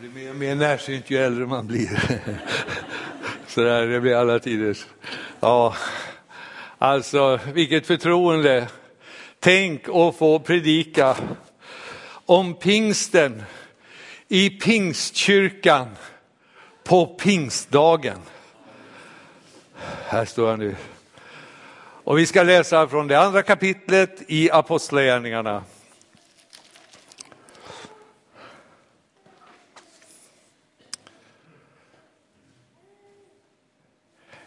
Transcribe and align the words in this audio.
blir 0.00 0.10
mer 0.10 0.30
och 0.30 0.36
mer 0.36 0.54
närsynt 0.54 1.10
ju 1.10 1.18
äldre 1.18 1.46
man 1.46 1.66
blir. 1.66 2.00
Så 3.46 3.60
där, 3.60 3.86
det 3.86 4.00
blir 4.00 4.14
alla 4.14 4.38
tiders. 4.38 4.86
Ja, 5.40 5.74
alltså 6.78 7.40
vilket 7.52 7.86
förtroende. 7.86 8.68
Tänk 9.40 9.88
att 9.88 10.16
få 10.16 10.38
predika 10.38 11.16
om 12.26 12.54
pingsten 12.54 13.42
i 14.28 14.50
pingstkyrkan 14.50 15.88
på 16.84 17.06
pingstdagen. 17.06 18.18
Här 20.06 20.24
står 20.24 20.50
jag 20.50 20.58
nu. 20.58 20.76
Och 22.04 22.18
vi 22.18 22.26
ska 22.26 22.42
läsa 22.42 22.88
från 22.88 23.08
det 23.08 23.20
andra 23.20 23.42
kapitlet 23.42 24.22
i 24.28 24.50
Apostlagärningarna. 24.50 25.64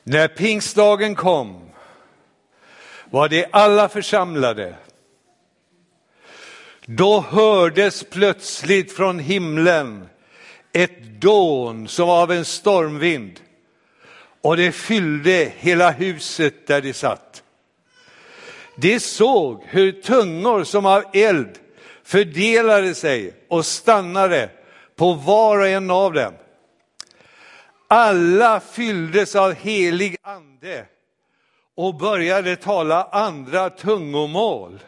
När 0.04 0.28
pingstdagen 0.28 1.16
kom 1.16 1.70
var 3.10 3.30
de 3.30 3.46
alla 3.52 3.90
församlade. 3.90 4.76
Då 6.86 7.26
hördes 7.30 8.04
plötsligt 8.04 8.92
från 8.92 9.20
himlen 9.20 10.10
ett 10.72 11.04
dån 11.04 11.88
som 11.88 12.10
av 12.10 12.32
en 12.32 12.46
stormvind 12.46 13.40
och 14.42 14.58
det 14.58 14.72
fyllde 14.72 15.52
hela 15.58 15.92
huset 15.92 16.68
där 16.68 16.82
de 16.82 16.94
satt. 16.94 17.44
De 18.76 19.00
såg 19.00 19.64
hur 19.68 19.92
tungor 19.92 20.64
som 20.64 20.86
av 20.86 21.04
eld 21.14 21.60
fördelade 22.04 22.96
sig 22.96 23.34
och 23.48 23.66
stannade 23.66 24.50
på 24.96 25.14
var 25.14 25.60
och 25.60 25.68
en 25.68 25.92
av 25.92 26.14
dem. 26.14 26.34
Alla 27.88 28.60
fylldes 28.60 29.36
av 29.36 29.54
helig 29.54 30.16
ande 30.22 30.86
och 31.76 31.96
började 31.96 32.56
tala 32.56 33.04
andra 33.04 33.70
tungomål 33.70 34.80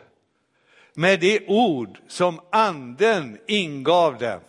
med 0.93 1.19
de 1.19 1.45
ord 1.47 1.97
som 2.07 2.39
anden 2.51 3.37
ingav 3.47 4.17
dem. 4.17 4.39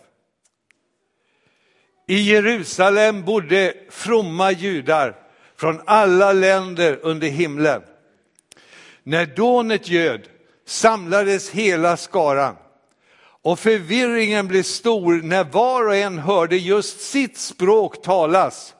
I 2.07 2.21
Jerusalem 2.21 3.25
bodde 3.25 3.75
fromma 3.91 4.53
judar 4.53 5.17
från 5.57 5.81
alla 5.87 6.33
länder 6.33 6.99
under 7.03 7.29
himlen. 7.29 7.83
När 9.03 9.27
dånet 9.27 9.89
ljöd 9.89 10.29
samlades 10.65 11.51
hela 11.51 11.97
skaran 11.97 12.57
och 13.47 13.59
förvirringen 13.59 14.49
blev 14.49 14.63
stor 14.63 15.23
när 15.23 15.45
var 15.45 15.87
och 15.87 15.97
en 15.97 16.19
hörde 16.19 16.57
just 16.57 17.01
sitt 17.01 17.39
språk 17.39 18.03
talas. 18.03 18.75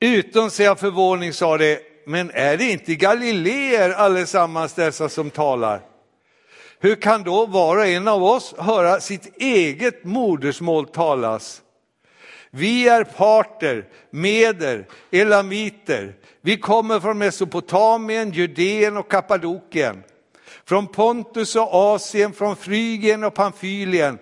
Utom 0.00 0.50
sig 0.50 0.68
av 0.68 0.76
förvåning 0.76 1.32
sa 1.32 1.58
de, 1.58 1.78
men 2.06 2.30
är 2.30 2.56
det 2.56 2.64
inte 2.64 2.94
galileer 2.94 3.90
allesammans 3.90 4.74
dessa 4.74 5.08
som 5.08 5.30
talar? 5.30 5.80
Hur 6.78 6.94
kan 6.94 7.22
då 7.22 7.46
var 7.46 7.76
och 7.76 7.86
en 7.86 8.08
av 8.08 8.24
oss 8.24 8.54
höra 8.58 9.00
sitt 9.00 9.36
eget 9.36 10.04
modersmål 10.04 10.86
talas? 10.86 11.62
Vi 12.50 12.88
är 12.88 13.04
parter, 13.04 13.84
meder, 14.10 14.86
elamiter. 15.10 16.14
Vi 16.40 16.56
kommer 16.56 17.00
från 17.00 17.18
Mesopotamien, 17.18 18.30
Judeen 18.30 18.96
och 18.96 19.10
Kappadokien 19.10 20.02
från 20.68 20.86
Pontus 20.86 21.56
och 21.56 21.74
Asien, 21.74 22.32
från 22.32 22.56
Frygien 22.56 23.24
och 23.24 23.34
Pamfylien, 23.34 24.18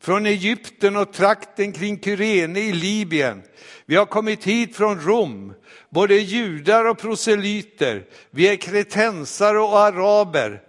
från 0.00 0.26
Egypten 0.26 0.96
och 0.96 1.12
trakten 1.12 1.72
kring 1.72 2.00
Kyrene 2.00 2.60
i 2.60 2.72
Libyen. 2.72 3.42
Vi 3.86 3.96
har 3.96 4.06
kommit 4.06 4.44
hit 4.44 4.76
från 4.76 5.00
Rom, 5.00 5.54
både 5.90 6.14
judar 6.14 6.84
och 6.84 6.98
proselyter. 6.98 8.04
Vi 8.30 8.48
är 8.48 8.56
kretensare 8.56 9.58
och 9.58 9.78
araber. 9.78 10.62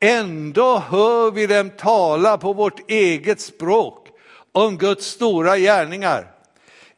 Ändå 0.00 0.78
hör 0.78 1.30
vi 1.30 1.46
dem 1.46 1.70
tala 1.70 2.38
på 2.38 2.52
vårt 2.52 2.90
eget 2.90 3.40
språk 3.40 4.08
om 4.52 4.78
Guds 4.78 5.06
stora 5.06 5.58
gärningar. 5.58 6.26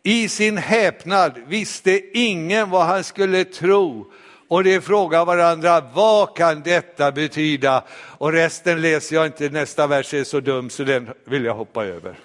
I 0.03 0.29
sin 0.29 0.57
häpnad 0.57 1.39
visste 1.47 2.19
ingen 2.19 2.71
vad 2.71 2.87
han 2.87 3.05
skulle 3.05 3.45
tro 3.45 4.13
och 4.53 4.65
de 4.65 4.81
frågar 4.81 5.25
varandra, 5.25 5.81
vad 5.81 6.37
kan 6.37 6.63
detta 6.63 7.13
betyda? 7.13 7.85
Och 8.19 8.33
resten 8.33 8.81
läser 8.81 9.17
jag 9.17 9.27
inte, 9.27 9.49
nästa 9.49 9.87
vers 9.87 10.15
är 10.15 10.25
så 10.25 10.41
dum 10.41 10.71
så 10.71 10.85
den 10.85 11.11
vill 11.25 11.45
jag 11.45 11.55
hoppa 11.55 11.85
över. 11.85 12.19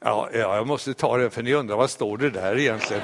Ja, 0.00 0.28
ja, 0.32 0.56
jag 0.56 0.66
måste 0.66 0.94
ta 0.94 1.16
det 1.16 1.30
för 1.30 1.42
ni 1.42 1.54
undrar 1.54 1.76
vad 1.76 1.90
står 1.90 2.16
det 2.16 2.30
där 2.30 2.58
egentligen? 2.58 3.02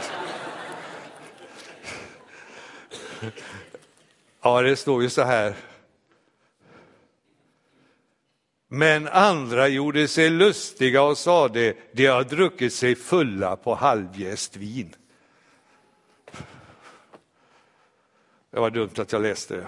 Ja, 4.43 4.63
det 4.63 4.77
står 4.77 5.03
ju 5.03 5.11
så 5.11 5.23
här. 5.23 5.55
Men 8.75 9.09
andra 9.09 9.69
gjorde 9.69 10.09
sig 10.09 10.31
lustiga 10.31 11.03
och 11.03 11.19
sade, 11.19 11.75
de 11.93 12.07
har 12.07 12.25
druckit 12.25 12.75
sig 12.75 12.95
fulla 12.95 13.57
på 13.57 13.75
halvjäst 13.75 14.57
vin. 14.57 14.95
Det 18.51 18.61
var 18.61 18.71
dumt 18.71 18.91
att 18.97 19.13
jag 19.13 19.23
läste 19.23 19.57
det. 19.57 19.67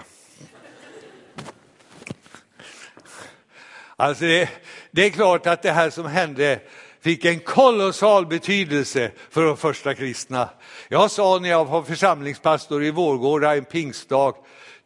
Alltså 3.95 4.23
det, 4.23 4.49
det 4.91 5.05
är 5.05 5.09
klart 5.09 5.47
att 5.47 5.61
det 5.61 5.71
här 5.71 5.89
som 5.89 6.05
hände 6.05 6.59
fick 6.99 7.25
en 7.25 7.39
kolossal 7.39 8.25
betydelse 8.25 9.11
för 9.29 9.45
de 9.45 9.57
första 9.57 9.93
kristna. 9.93 10.49
Jag 10.89 11.11
sa 11.11 11.39
när 11.39 11.49
jag 11.49 11.65
var 11.65 11.83
församlingspastor 11.83 12.83
i 12.83 12.91
Vårgårda 12.91 13.55
en 13.55 13.65
pingstdag, 13.65 14.35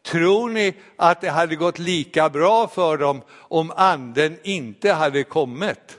Tror 0.02 0.50
ni 0.50 0.74
att 0.96 1.20
det 1.20 1.30
hade 1.30 1.56
gått 1.56 1.78
lika 1.78 2.28
bra 2.28 2.68
för 2.68 2.96
dem 2.98 3.22
om 3.30 3.70
anden 3.76 4.38
inte 4.42 4.92
hade 4.92 5.24
kommit? 5.24 5.98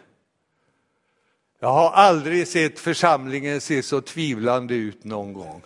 Jag 1.59 1.74
har 1.74 1.91
aldrig 1.91 2.47
sett 2.47 2.80
församlingen 2.80 3.62
se 3.62 3.84
så 3.84 4.02
tvivlande 4.02 4.75
ut 4.75 5.03
någon 5.03 5.34
gång. 5.34 5.62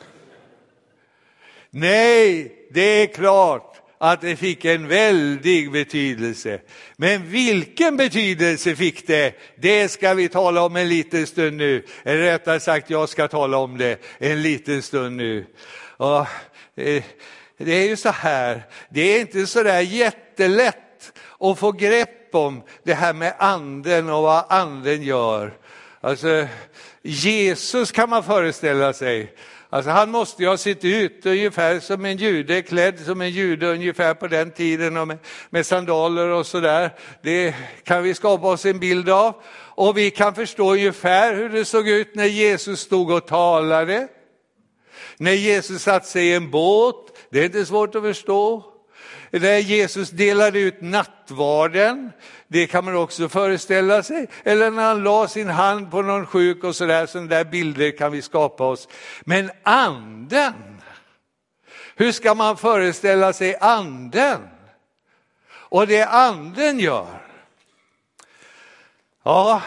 Nej, 1.70 2.52
det 2.72 2.82
är 2.82 3.08
klart 3.08 3.82
att 3.98 4.22
det 4.22 4.36
fick 4.36 4.66
en 4.66 4.88
väldig 4.88 5.72
betydelse. 5.72 6.60
Men 6.96 7.30
vilken 7.30 7.98
betydelse 7.98 8.76
fick 8.76 9.08
det? 9.08 9.34
Det 9.56 9.90
ska 9.90 10.14
vi 10.14 10.30
tala 10.30 10.62
om 10.62 10.76
en 10.76 10.90
liten 10.90 11.28
stund 11.28 11.58
nu. 11.58 11.86
Eller 12.04 12.22
rättare 12.22 12.60
sagt, 12.60 12.90
jag 12.90 13.10
ska 13.10 13.28
tala 13.28 13.58
om 13.58 13.78
det 13.78 14.00
en 14.18 14.42
liten 14.42 14.82
stund 14.82 15.16
nu. 15.16 15.46
Och, 15.98 16.26
eh, 16.76 17.04
det 17.58 17.74
är 17.74 17.88
ju 17.88 17.96
så 17.96 18.10
här, 18.10 18.64
det 18.90 19.02
är 19.02 19.22
inte 19.22 19.48
så 19.48 19.64
där 19.64 19.82
jättelätt 19.82 21.14
att 21.40 21.60
få 21.60 21.72
grepp 21.72 22.36
om 22.36 22.64
det 22.84 22.94
här 22.94 23.14
med 23.14 23.34
anden 23.40 24.10
och 24.10 24.24
vad 24.24 24.46
anden 24.50 25.04
gör. 25.04 25.54
Alltså, 26.02 26.48
Jesus 27.02 27.92
kan 27.92 28.10
man 28.10 28.24
föreställa 28.24 28.94
sig, 28.94 29.34
Alltså 29.70 29.92
han 29.92 30.12
måste 30.12 30.44
ju 30.44 30.50
ha 30.50 30.58
sett 30.58 30.86
ut 30.86 31.26
ungefär 31.26 31.80
som 31.80 32.06
en 32.06 32.18
jude, 32.18 32.62
klädd 32.62 33.00
som 33.00 33.22
en 33.22 33.30
jude 33.30 33.68
ungefär 33.68 34.14
på 34.14 34.28
den 34.28 34.52
tiden 34.52 34.98
och 34.98 35.08
med, 35.08 35.18
med 35.50 35.66
sandaler 35.66 36.28
och 36.28 36.46
sådär. 36.46 36.96
Det 37.24 37.56
kan 37.84 38.04
vi 38.04 38.14
skapa 38.14 38.48
oss 38.48 38.66
en 38.66 38.80
bild 38.80 39.10
av. 39.10 39.42
Och 39.76 39.98
vi 39.98 40.12
kan 40.12 40.36
förstå 40.36 40.74
ungefär 40.74 41.36
hur 41.36 41.50
det 41.50 41.66
såg 41.66 41.90
ut 41.90 42.16
när 42.16 42.26
Jesus 42.26 42.80
stod 42.80 43.12
och 43.12 43.28
talade. 43.28 44.08
När 45.18 45.32
Jesus 45.32 45.82
satt 45.82 46.06
sig 46.06 46.28
i 46.28 46.34
en 46.34 46.52
båt, 46.52 47.17
det 47.30 47.40
är 47.40 47.46
inte 47.46 47.66
svårt 47.66 47.96
att 47.96 48.02
förstå. 48.02 48.64
När 49.32 49.58
Jesus 49.58 50.10
delade 50.10 50.60
ut 50.60 50.82
nattvarden, 50.82 52.12
det 52.48 52.68
kan 52.68 52.86
man 52.86 52.96
också 52.96 53.30
föreställa 53.30 54.04
sig. 54.04 54.28
Eller 54.44 54.72
när 54.72 54.84
han 54.84 55.04
la 55.04 55.28
sin 55.28 55.50
hand 55.50 55.92
på 55.92 56.02
någon 56.02 56.26
sjuk 56.26 56.64
och 56.64 56.76
sådär, 56.76 57.06
sådana 57.06 57.30
där 57.30 57.44
bilder 57.44 57.98
kan 57.98 58.12
vi 58.12 58.22
skapa 58.22 58.64
oss. 58.64 58.88
Men 59.22 59.52
anden, 59.64 60.54
hur 61.96 62.12
ska 62.12 62.36
man 62.36 62.58
föreställa 62.58 63.34
sig 63.34 63.56
anden? 63.62 64.48
Och 65.50 65.88
det 65.88 66.04
anden 66.04 66.80
gör. 66.80 67.08
Ja, 69.24 69.62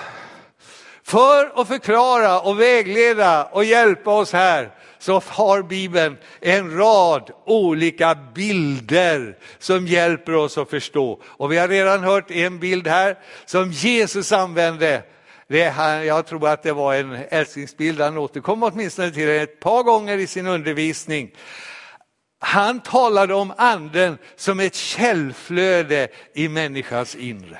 för 1.02 1.60
att 1.60 1.68
förklara 1.68 2.40
och 2.40 2.60
vägleda 2.60 3.44
och 3.44 3.64
hjälpa 3.64 4.10
oss 4.10 4.32
här 4.32 4.70
så 5.00 5.22
har 5.26 5.62
Bibeln 5.62 6.16
en 6.40 6.76
rad 6.76 7.30
olika 7.46 8.14
bilder 8.14 9.38
som 9.58 9.86
hjälper 9.86 10.34
oss 10.34 10.58
att 10.58 10.70
förstå. 10.70 11.22
Och 11.24 11.52
vi 11.52 11.58
har 11.58 11.68
redan 11.68 12.04
hört 12.04 12.30
en 12.30 12.58
bild 12.58 12.86
här 12.86 13.18
som 13.44 13.72
Jesus 13.72 14.32
använde. 14.32 15.02
Det 15.48 15.68
här, 15.68 16.02
jag 16.02 16.26
tror 16.26 16.48
att 16.48 16.62
det 16.62 16.72
var 16.72 16.94
en 16.94 17.18
älsklingsbild, 17.30 18.00
han 18.00 18.18
återkom 18.18 18.62
åtminstone 18.62 19.10
till 19.10 19.28
ett 19.28 19.60
par 19.60 19.82
gånger 19.82 20.18
i 20.18 20.26
sin 20.26 20.46
undervisning. 20.46 21.30
Han 22.38 22.80
talade 22.80 23.34
om 23.34 23.52
anden 23.56 24.18
som 24.36 24.60
ett 24.60 24.74
källflöde 24.74 26.08
i 26.34 26.48
människans 26.48 27.14
inre. 27.14 27.58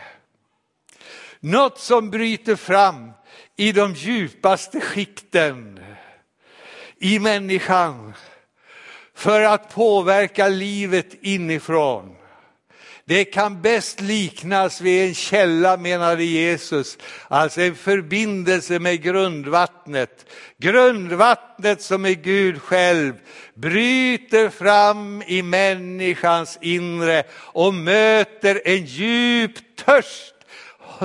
Något 1.41 1.79
som 1.79 2.11
bryter 2.11 2.57
fram 2.57 3.11
i 3.57 3.73
de 3.73 3.95
djupaste 3.95 4.81
skikten 4.81 5.81
i 7.01 7.19
människan 7.19 8.15
för 9.15 9.41
att 9.41 9.75
påverka 9.75 10.49
livet 10.49 11.15
inifrån. 11.21 12.17
Det 13.05 13.25
kan 13.25 13.63
bäst 13.63 14.01
liknas 14.01 14.81
vid 14.81 15.09
en 15.09 15.15
källa 15.15 15.77
menade 15.77 16.25
Jesus, 16.25 16.99
alltså 17.29 17.61
en 17.61 17.75
förbindelse 17.75 18.79
med 18.79 19.03
grundvattnet. 19.03 20.27
Grundvattnet 20.59 21.83
som 21.83 22.05
är 22.05 22.11
Gud 22.11 22.63
själv 22.63 23.15
bryter 23.55 24.49
fram 24.49 25.23
i 25.27 25.43
människans 25.43 26.59
inre 26.61 27.23
och 27.33 27.75
möter 27.75 28.63
en 28.65 28.85
djup 28.85 29.77
törst 29.77 30.35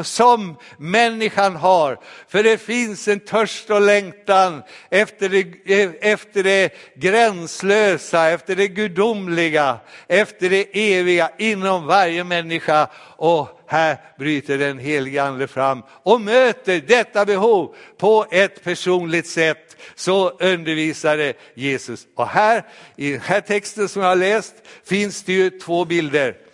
som 0.03 0.55
människan 0.77 1.55
har. 1.55 1.99
För 2.27 2.43
det 2.43 2.57
finns 2.57 3.07
en 3.07 3.19
törst 3.19 3.69
och 3.69 3.81
längtan 3.81 4.63
efter 4.89 5.29
det, 5.29 6.03
efter 6.11 6.43
det 6.43 6.73
gränslösa, 6.95 8.29
efter 8.29 8.55
det 8.55 8.67
gudomliga, 8.67 9.77
efter 10.07 10.49
det 10.49 10.93
eviga 10.93 11.31
inom 11.37 11.85
varje 11.85 12.23
människa. 12.23 12.87
Och 13.17 13.61
här 13.67 13.97
bryter 14.17 14.57
den 14.57 14.79
helige 14.79 15.23
ande 15.23 15.47
fram 15.47 15.83
och 15.89 16.21
möter 16.21 16.81
detta 16.87 17.25
behov 17.25 17.75
på 17.97 18.25
ett 18.31 18.63
personligt 18.63 19.27
sätt. 19.27 19.77
Så 19.95 20.29
undervisade 20.29 21.33
Jesus. 21.53 22.07
Och 22.15 22.27
här 22.27 22.63
i 22.95 23.11
den 23.11 23.21
här 23.21 23.41
texten 23.41 23.89
som 23.89 24.01
jag 24.01 24.09
har 24.09 24.15
läst 24.15 24.55
finns 24.83 25.23
det 25.23 25.33
ju 25.33 25.49
två 25.49 25.85
bilder. 25.85 26.44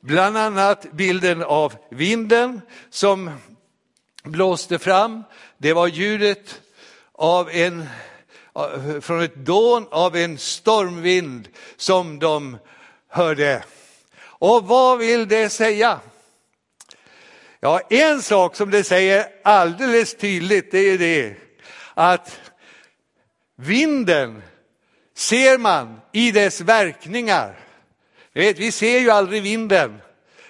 Bland 0.00 0.36
annat 0.36 0.92
bilden 0.92 1.42
av 1.42 1.74
vinden 1.90 2.60
som 2.90 3.30
blåste 4.24 4.78
fram. 4.78 5.24
Det 5.58 5.72
var 5.72 5.86
ljudet 5.86 6.60
av 7.12 7.50
en, 7.50 7.88
från 9.00 9.22
ett 9.22 9.34
dån 9.34 9.86
av 9.90 10.16
en 10.16 10.38
stormvind 10.38 11.48
som 11.76 12.18
de 12.18 12.58
hörde. 13.08 13.64
Och 14.20 14.66
vad 14.66 14.98
vill 14.98 15.28
det 15.28 15.48
säga? 15.48 16.00
Ja, 17.60 17.80
en 17.90 18.22
sak 18.22 18.56
som 18.56 18.70
det 18.70 18.84
säger 18.84 19.26
alldeles 19.44 20.16
tydligt 20.16 20.70
det 20.70 20.78
är 20.78 20.98
det 20.98 21.36
att 21.94 22.40
vinden 23.56 24.42
ser 25.16 25.58
man 25.58 26.00
i 26.12 26.32
dess 26.32 26.60
verkningar. 26.60 27.67
Vet, 28.38 28.58
vi 28.58 28.72
ser 28.72 28.98
ju 28.98 29.10
aldrig 29.10 29.42
vinden, 29.42 30.00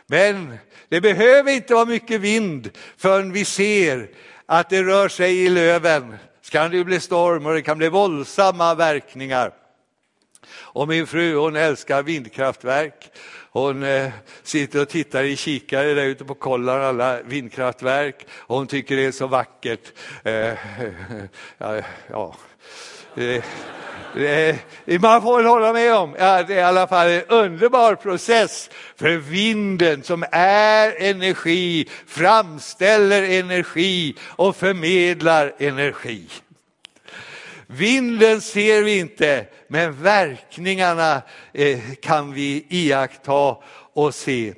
men 0.06 0.58
det 0.88 1.00
behöver 1.00 1.52
inte 1.52 1.74
vara 1.74 1.84
mycket 1.84 2.20
vind 2.20 2.70
förrän 2.96 3.32
vi 3.32 3.44
ser 3.44 4.10
att 4.46 4.70
det 4.70 4.82
rör 4.82 5.08
sig 5.08 5.44
i 5.44 5.48
löven. 5.48 6.16
Så 6.42 6.50
kan 6.50 6.70
det 6.70 6.84
bli 6.84 7.00
storm 7.00 7.46
och 7.46 7.54
det 7.54 7.62
kan 7.62 7.78
bli 7.78 7.88
våldsamma 7.88 8.74
verkningar. 8.74 9.52
Och 10.50 10.88
min 10.88 11.06
fru 11.06 11.36
hon 11.36 11.56
älskar 11.56 12.02
vindkraftverk. 12.02 13.10
Hon 13.50 13.82
eh, 13.82 14.10
sitter 14.42 14.82
och 14.82 14.88
tittar 14.88 15.24
i 15.24 15.36
kikare 15.36 15.94
där 15.94 16.04
ute 16.04 16.24
på 16.24 16.34
kollar 16.34 16.80
alla 16.80 17.22
vindkraftverk. 17.22 18.26
Hon 18.30 18.66
tycker 18.66 18.96
det 18.96 19.04
är 19.04 19.12
så 19.12 19.26
vackert. 19.26 19.92
Eh, 20.22 20.54
ja, 22.08 22.34
Eh, 23.18 23.24
eh, 23.24 23.42
det, 24.14 24.58
det, 24.84 24.98
man 24.98 25.22
får 25.22 25.36
väl 25.36 25.46
hålla 25.46 25.72
med 25.72 25.94
om 25.94 26.16
att 26.18 26.48
det 26.48 26.54
är 26.54 26.58
i 26.58 26.62
alla 26.62 26.86
fall 26.86 27.08
en 27.08 27.22
underbar 27.28 27.94
process. 27.94 28.70
För 28.96 29.16
vinden 29.16 30.02
som 30.02 30.24
är 30.32 31.02
energi 31.02 31.88
framställer 32.06 33.22
energi 33.22 34.16
och 34.22 34.56
förmedlar 34.56 35.54
energi. 35.58 36.28
Vinden 37.66 38.40
ser 38.40 38.82
vi 38.82 38.98
inte, 38.98 39.46
men 39.68 40.02
verkningarna 40.02 41.22
eh, 41.52 41.78
kan 42.02 42.32
vi 42.32 42.66
iaktta 42.68 43.56
och 43.92 44.14
se. 44.14 44.54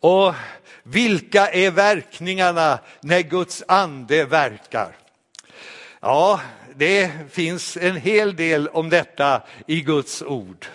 Och 0.00 0.34
vilka 0.82 1.48
är 1.48 1.70
verkningarna 1.70 2.78
när 3.00 3.20
Guds 3.20 3.62
ande 3.68 4.24
verkar? 4.24 4.96
Ja, 6.00 6.40
det 6.82 7.10
finns 7.30 7.76
en 7.76 7.96
hel 7.96 8.36
del 8.36 8.68
om 8.68 8.90
detta 8.90 9.42
i 9.66 9.80
Guds 9.80 10.22
ord. 10.22 10.66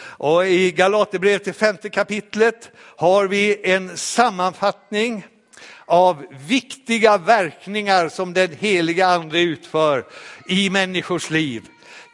Och 0.00 0.46
I 0.46 0.70
Galaterbrevet 0.70 1.44
till 1.44 1.54
femte 1.54 1.90
kapitlet 1.90 2.70
har 2.96 3.26
vi 3.26 3.70
en 3.70 3.96
sammanfattning 3.96 5.26
av 5.86 6.26
viktiga 6.46 7.18
verkningar 7.18 8.08
som 8.08 8.32
den 8.32 8.52
heliga 8.52 9.06
ande 9.06 9.40
utför 9.40 10.04
i 10.48 10.70
människors 10.70 11.30
liv. 11.30 11.62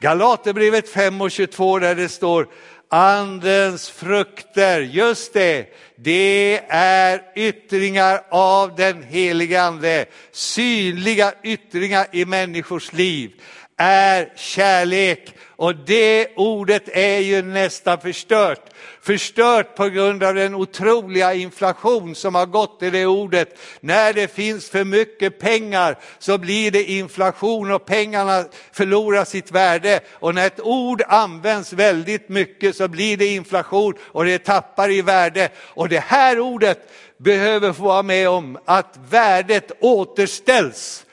Galaterbrevet 0.00 0.88
5 0.88 1.20
och 1.20 1.30
22 1.30 1.78
där 1.78 1.94
det 1.94 2.08
står 2.08 2.48
Andens 2.94 3.90
frukter, 3.90 4.80
just 4.80 5.32
det, 5.32 5.66
det 5.96 6.60
är 6.68 7.22
yttringar 7.34 8.22
av 8.30 8.76
den 8.76 9.02
heliga 9.02 9.62
ande. 9.62 10.06
Synliga 10.32 11.32
yttringar 11.42 12.06
i 12.12 12.24
människors 12.24 12.92
liv 12.92 13.32
är 13.76 14.32
kärlek 14.36 15.34
och 15.56 15.76
det 15.76 16.28
ordet 16.36 16.88
är 16.88 17.18
ju 17.18 17.42
nästan 17.42 18.00
förstört. 18.00 18.60
Förstört 19.02 19.76
på 19.76 19.88
grund 19.88 20.22
av 20.22 20.34
den 20.34 20.54
otroliga 20.54 21.34
inflation 21.34 22.14
som 22.14 22.34
har 22.34 22.46
gått 22.46 22.82
i 22.82 22.90
det 22.90 23.06
ordet. 23.06 23.58
När 23.80 24.12
det 24.12 24.34
finns 24.34 24.70
för 24.70 24.84
mycket 24.84 25.38
pengar 25.40 25.98
så 26.18 26.38
blir 26.38 26.70
det 26.70 26.84
inflation 26.84 27.70
och 27.70 27.86
pengarna 27.86 28.44
förlorar 28.72 29.24
sitt 29.24 29.50
värde. 29.50 30.00
Och 30.12 30.34
när 30.34 30.46
ett 30.46 30.60
ord 30.60 31.02
används 31.08 31.72
väldigt 31.72 32.28
mycket 32.28 32.76
så 32.76 32.88
blir 32.88 33.16
det 33.16 33.26
inflation 33.26 33.94
och 34.00 34.24
det 34.24 34.38
tappar 34.38 34.90
i 34.90 35.02
värde. 35.02 35.48
Och 35.58 35.88
det 35.88 36.04
här 36.04 36.40
ordet 36.40 36.90
behöver 37.18 37.72
få 37.72 37.82
vara 37.82 38.02
med 38.02 38.28
om 38.28 38.58
att 38.64 38.98
värdet 39.10 39.72
återställs. 39.80 41.03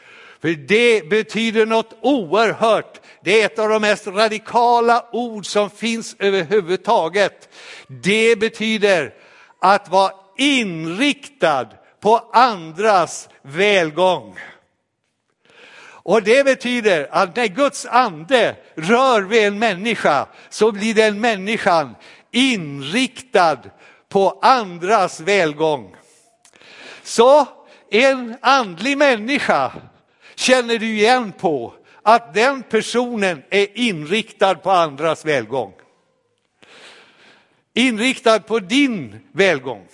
För 0.41 0.49
det 0.49 1.09
betyder 1.09 1.65
något 1.65 1.97
oerhört 2.01 3.01
det 3.23 3.41
är 3.41 3.45
ett 3.45 3.59
av 3.59 3.69
de 3.69 3.81
mest 3.81 4.07
radikala 4.07 5.05
ord 5.11 5.45
som 5.45 5.69
finns 5.69 6.15
överhuvudtaget. 6.19 7.49
Det 7.87 8.39
betyder 8.39 9.13
att 9.59 9.89
vara 9.89 10.11
inriktad 10.37 11.67
på 11.99 12.29
andras 12.33 13.29
välgång. 13.41 14.39
Och 16.03 16.23
det 16.23 16.45
betyder 16.45 17.07
att 17.11 17.35
när 17.35 17.47
Guds 17.47 17.85
ande 17.85 18.55
rör 18.75 19.21
vid 19.21 19.43
en 19.43 19.59
människa 19.59 20.27
så 20.49 20.71
blir 20.71 20.93
den 20.93 21.21
människan 21.21 21.95
inriktad 22.31 23.57
på 24.09 24.39
andras 24.41 25.19
välgång. 25.19 25.95
Så 27.03 27.47
en 27.91 28.37
andlig 28.41 28.97
människa 28.97 29.71
känner 30.41 30.79
du 30.79 30.85
igen 30.85 31.31
på 31.31 31.73
att 32.01 32.33
den 32.33 32.63
personen 32.63 33.43
är 33.49 33.77
inriktad 33.77 34.55
på 34.55 34.71
andras 34.71 35.25
välgång. 35.25 35.73
Inriktad 37.73 38.39
på 38.39 38.59
din 38.59 39.19
välgång. 39.31 39.87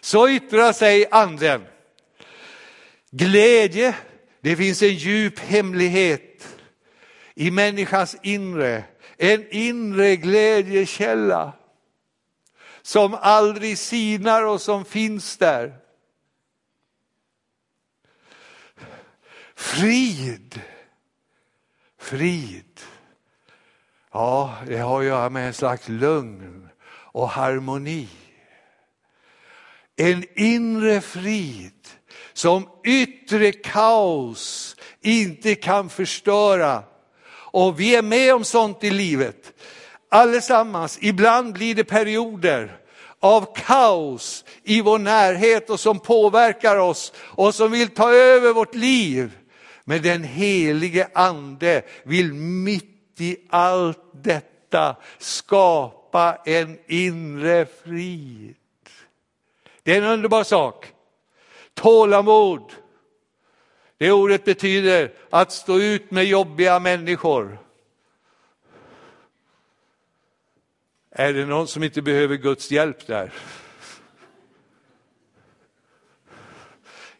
Så 0.00 0.28
yttrar 0.28 0.72
sig 0.72 1.06
anden. 1.10 1.66
Glädje, 3.10 3.94
det 4.40 4.56
finns 4.56 4.82
en 4.82 4.94
djup 4.94 5.38
hemlighet 5.38 6.58
i 7.34 7.50
människans 7.50 8.16
inre. 8.22 8.84
En 9.16 9.46
inre 9.50 10.16
glädjekälla 10.16 11.52
som 12.82 13.14
aldrig 13.14 13.78
sinar 13.78 14.42
och 14.42 14.60
som 14.60 14.84
finns 14.84 15.36
där. 15.36 15.85
Frid 19.56 20.60
frid. 22.06 22.80
Ja, 24.12 24.54
det 24.66 24.78
har 24.78 25.00
att 25.00 25.06
göra 25.06 25.30
med 25.30 25.46
en 25.46 25.54
slags 25.54 25.88
lugn 25.88 26.68
och 26.88 27.28
harmoni. 27.28 28.08
En 29.96 30.24
inre 30.34 31.00
frid 31.00 31.88
som 32.32 32.68
yttre 32.84 33.52
kaos 33.52 34.76
inte 35.00 35.54
kan 35.54 35.88
förstöra. 35.88 36.82
Och 37.28 37.80
vi 37.80 37.96
är 37.96 38.02
med 38.02 38.34
om 38.34 38.44
sånt 38.44 38.84
i 38.84 38.90
livet. 38.90 39.52
Allesammans, 40.08 40.98
ibland 41.00 41.52
blir 41.52 41.74
det 41.74 41.84
perioder 41.84 42.80
av 43.20 43.54
kaos 43.54 44.44
i 44.62 44.80
vår 44.80 44.98
närhet 44.98 45.70
och 45.70 45.80
som 45.80 45.98
påverkar 45.98 46.76
oss 46.76 47.12
och 47.18 47.54
som 47.54 47.70
vill 47.70 47.88
ta 47.88 48.12
över 48.12 48.52
vårt 48.52 48.74
liv. 48.74 49.32
Men 49.88 50.02
den 50.02 50.24
helige 50.24 51.08
ande 51.14 51.82
vill 52.02 52.34
mitt 52.34 53.20
i 53.20 53.36
allt 53.50 53.98
detta 54.12 54.96
skapa 55.18 56.38
en 56.44 56.78
inre 56.86 57.66
frid. 57.66 58.54
Det 59.82 59.92
är 59.92 60.02
en 60.02 60.08
underbar 60.08 60.44
sak. 60.44 60.92
Tålamod. 61.74 62.72
Det 63.98 64.12
ordet 64.12 64.44
betyder 64.44 65.12
att 65.30 65.52
stå 65.52 65.78
ut 65.78 66.10
med 66.10 66.24
jobbiga 66.24 66.80
människor. 66.80 67.58
Är 71.10 71.32
det 71.32 71.46
någon 71.46 71.68
som 71.68 71.82
inte 71.82 72.02
behöver 72.02 72.36
Guds 72.36 72.70
hjälp 72.70 73.06
där? 73.06 73.32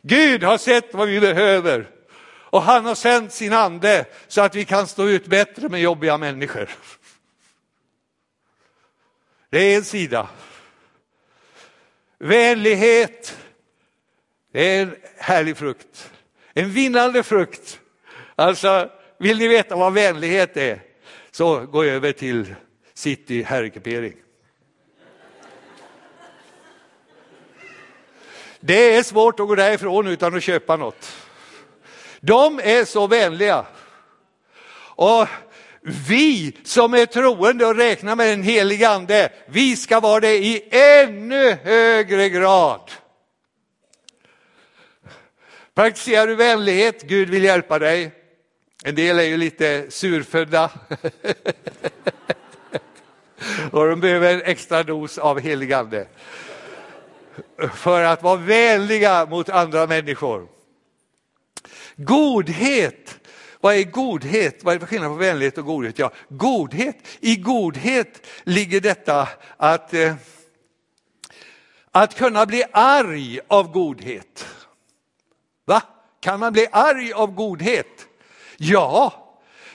Gud 0.02 0.42
har 0.42 0.58
sett 0.58 0.94
vad 0.94 1.08
vi 1.08 1.20
behöver 1.20 1.95
och 2.56 2.62
han 2.62 2.84
har 2.84 2.94
sänt 2.94 3.32
sin 3.32 3.52
ande 3.52 4.04
så 4.28 4.40
att 4.40 4.54
vi 4.54 4.64
kan 4.64 4.86
stå 4.86 5.08
ut 5.08 5.26
bättre 5.26 5.68
med 5.68 5.80
jobbiga 5.80 6.18
människor. 6.18 6.70
Det 9.50 9.58
är 9.58 9.76
en 9.76 9.84
sida. 9.84 10.28
Vänlighet, 12.18 13.38
det 14.52 14.64
är 14.64 14.82
en 14.82 14.96
härlig 15.16 15.56
frukt. 15.56 16.10
En 16.54 16.70
vinnande 16.70 17.22
frukt. 17.22 17.80
Alltså, 18.34 18.90
vill 19.18 19.38
ni 19.38 19.48
veta 19.48 19.76
vad 19.76 19.92
vänlighet 19.92 20.56
är? 20.56 20.82
Så 21.30 21.66
gå 21.66 21.84
över 21.84 22.12
till 22.12 22.54
City 22.94 23.42
herrekipering. 23.42 24.16
Det 28.60 28.96
är 28.96 29.02
svårt 29.02 29.40
att 29.40 29.48
gå 29.48 29.54
därifrån 29.54 30.06
utan 30.06 30.36
att 30.36 30.42
köpa 30.42 30.76
något. 30.76 31.25
De 32.26 32.60
är 32.62 32.84
så 32.84 33.06
vänliga. 33.06 33.66
Och 34.78 35.28
vi 36.08 36.56
som 36.64 36.94
är 36.94 37.06
troende 37.06 37.66
och 37.66 37.76
räknar 37.76 38.16
med 38.16 38.26
den 38.26 38.42
helige 38.42 38.88
ande, 38.88 39.32
vi 39.46 39.76
ska 39.76 40.00
vara 40.00 40.20
det 40.20 40.36
i 40.36 40.68
ännu 40.70 41.52
högre 41.52 42.28
grad. 42.28 42.90
Praktiserar 45.74 46.26
du 46.26 46.34
vänlighet, 46.34 47.02
Gud 47.02 47.30
vill 47.30 47.44
hjälpa 47.44 47.78
dig. 47.78 48.10
En 48.84 48.94
del 48.94 49.18
är 49.18 49.22
ju 49.22 49.36
lite 49.36 49.86
surfödda. 49.90 50.70
och 53.70 53.88
de 53.88 54.00
behöver 54.00 54.34
en 54.34 54.42
extra 54.42 54.82
dos 54.82 55.18
av 55.18 55.40
helig 55.40 55.72
ande. 55.72 56.06
För 57.74 58.02
att 58.02 58.22
vara 58.22 58.36
vänliga 58.36 59.26
mot 59.26 59.48
andra 59.48 59.86
människor. 59.86 60.55
Godhet. 61.96 63.18
Vad 63.60 63.74
är 63.74 63.82
godhet? 63.82 64.64
Vad 64.64 64.74
är 64.74 64.78
för 64.78 64.86
skillnad 64.86 65.10
på 65.10 65.14
vänlighet 65.14 65.58
och 65.58 65.64
godhet? 65.64 65.98
Ja, 65.98 66.10
godhet. 66.28 66.96
I 67.20 67.36
godhet 67.36 68.26
ligger 68.44 68.80
detta 68.80 69.28
att, 69.56 69.94
eh, 69.94 70.14
att 71.90 72.14
kunna 72.14 72.46
bli 72.46 72.64
arg 72.72 73.40
av 73.48 73.72
godhet. 73.72 74.46
Va? 75.64 75.82
Kan 76.20 76.40
man 76.40 76.52
bli 76.52 76.66
arg 76.72 77.12
av 77.12 77.34
godhet? 77.34 78.06
Ja, 78.56 79.26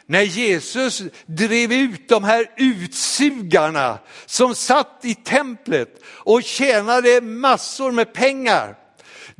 när 0.05 0.21
Jesus 0.21 1.01
drev 1.25 1.73
ut 1.73 2.09
de 2.09 2.23
här 2.23 2.51
utsugarna 2.57 3.99
som 4.25 4.55
satt 4.55 4.99
i 5.01 5.15
templet 5.15 6.03
och 6.05 6.43
tjänade 6.43 7.21
massor 7.21 7.91
med 7.91 8.13
pengar. 8.13 8.80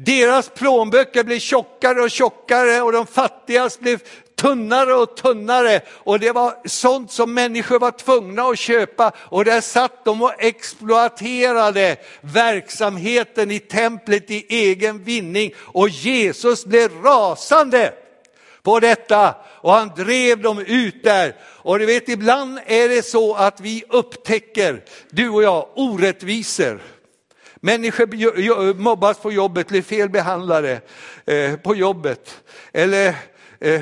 Deras 0.05 0.49
plånböcker 0.49 1.23
blev 1.23 1.39
tjockare 1.39 2.01
och 2.01 2.11
tjockare 2.11 2.81
och 2.81 2.91
de 2.91 3.07
fattigas 3.07 3.79
blev 3.79 3.99
tunnare 4.35 4.93
och 4.93 5.17
tunnare 5.17 5.81
och 5.89 6.19
det 6.19 6.31
var 6.31 6.53
sånt 6.65 7.11
som 7.11 7.33
människor 7.33 7.79
var 7.79 7.91
tvungna 7.91 8.43
att 8.43 8.59
köpa 8.59 9.11
och 9.17 9.45
där 9.45 9.61
satt 9.61 10.05
de 10.05 10.21
och 10.21 10.43
exploaterade 10.43 11.95
verksamheten 12.21 13.51
i 13.51 13.59
templet 13.59 14.31
i 14.31 14.45
egen 14.49 15.03
vinning 15.03 15.53
och 15.57 15.89
Jesus 15.89 16.65
blev 16.65 17.03
rasande 17.03 17.93
på 18.63 18.79
detta 18.79 19.35
och 19.47 19.71
han 19.71 19.91
drev 19.97 20.41
dem 20.41 20.59
ut 20.59 21.03
där. 21.03 21.35
Och 21.41 21.79
du 21.79 21.85
vet, 21.85 22.09
ibland 22.09 22.59
är 22.65 22.89
det 22.89 23.05
så 23.05 23.35
att 23.35 23.61
vi 23.61 23.83
upptäcker, 23.89 24.83
du 25.09 25.29
och 25.29 25.43
jag, 25.43 25.67
orättvisor. 25.75 26.81
Människor 27.63 28.73
mobbas 28.73 29.19
på 29.19 29.31
jobbet, 29.31 29.67
blir 29.67 29.81
felbehandlade 29.81 30.81
eh, 31.25 31.55
på 31.55 31.75
jobbet. 31.75 32.43
Eller 32.73 33.15
eh, 33.59 33.81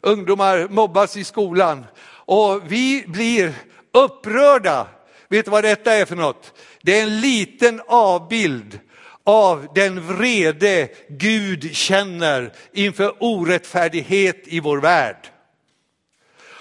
ungdomar 0.00 0.68
mobbas 0.68 1.16
i 1.16 1.24
skolan. 1.24 1.84
Och 2.10 2.72
vi 2.72 3.04
blir 3.06 3.54
upprörda. 3.92 4.86
Vet 5.28 5.44
du 5.44 5.50
vad 5.50 5.64
detta 5.64 5.92
är 5.92 6.04
för 6.04 6.16
något? 6.16 6.52
Det 6.82 6.98
är 6.98 7.02
en 7.02 7.20
liten 7.20 7.82
avbild 7.86 8.80
av 9.24 9.68
den 9.74 10.16
vrede 10.16 10.88
Gud 11.08 11.76
känner 11.76 12.52
inför 12.72 13.14
orättfärdighet 13.18 14.42
i 14.44 14.60
vår 14.60 14.78
värld. 14.78 15.28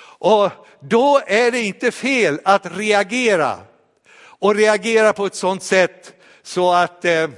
Och 0.04 0.52
då 0.80 1.22
är 1.28 1.52
det 1.52 1.62
inte 1.62 1.92
fel 1.92 2.40
att 2.44 2.78
reagera 2.78 3.60
och 4.24 4.56
reagera 4.56 5.14
på 5.14 5.26
ett 5.26 5.36
sådant 5.36 5.64
sätt 5.64 6.21
så 6.44 6.74
att, 6.74 7.06
eh, 7.06 7.30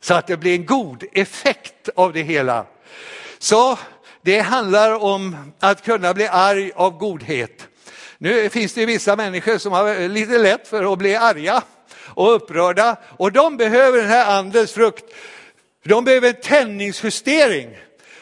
så 0.00 0.14
att 0.14 0.26
det 0.26 0.36
blir 0.36 0.54
en 0.54 0.66
god 0.66 1.04
effekt 1.12 1.88
av 1.96 2.12
det 2.12 2.22
hela. 2.22 2.66
Så 3.38 3.78
det 4.22 4.38
handlar 4.38 5.02
om 5.02 5.52
att 5.60 5.84
kunna 5.84 6.14
bli 6.14 6.26
arg 6.26 6.72
av 6.74 6.98
godhet. 6.98 7.68
Nu 8.18 8.48
finns 8.48 8.74
det 8.74 8.86
vissa 8.86 9.16
människor 9.16 9.58
som 9.58 9.72
har 9.72 10.08
lite 10.08 10.38
lätt 10.38 10.68
för 10.68 10.92
att 10.92 10.98
bli 10.98 11.16
arga 11.16 11.62
och 12.14 12.34
upprörda 12.34 12.96
och 13.08 13.32
de 13.32 13.56
behöver 13.56 13.98
den 13.98 14.08
här 14.08 14.38
andens 14.38 14.72
frukt. 14.72 15.04
De 15.84 16.04
behöver 16.04 16.28
en 16.28 16.40
tändningsjustering 16.42 17.78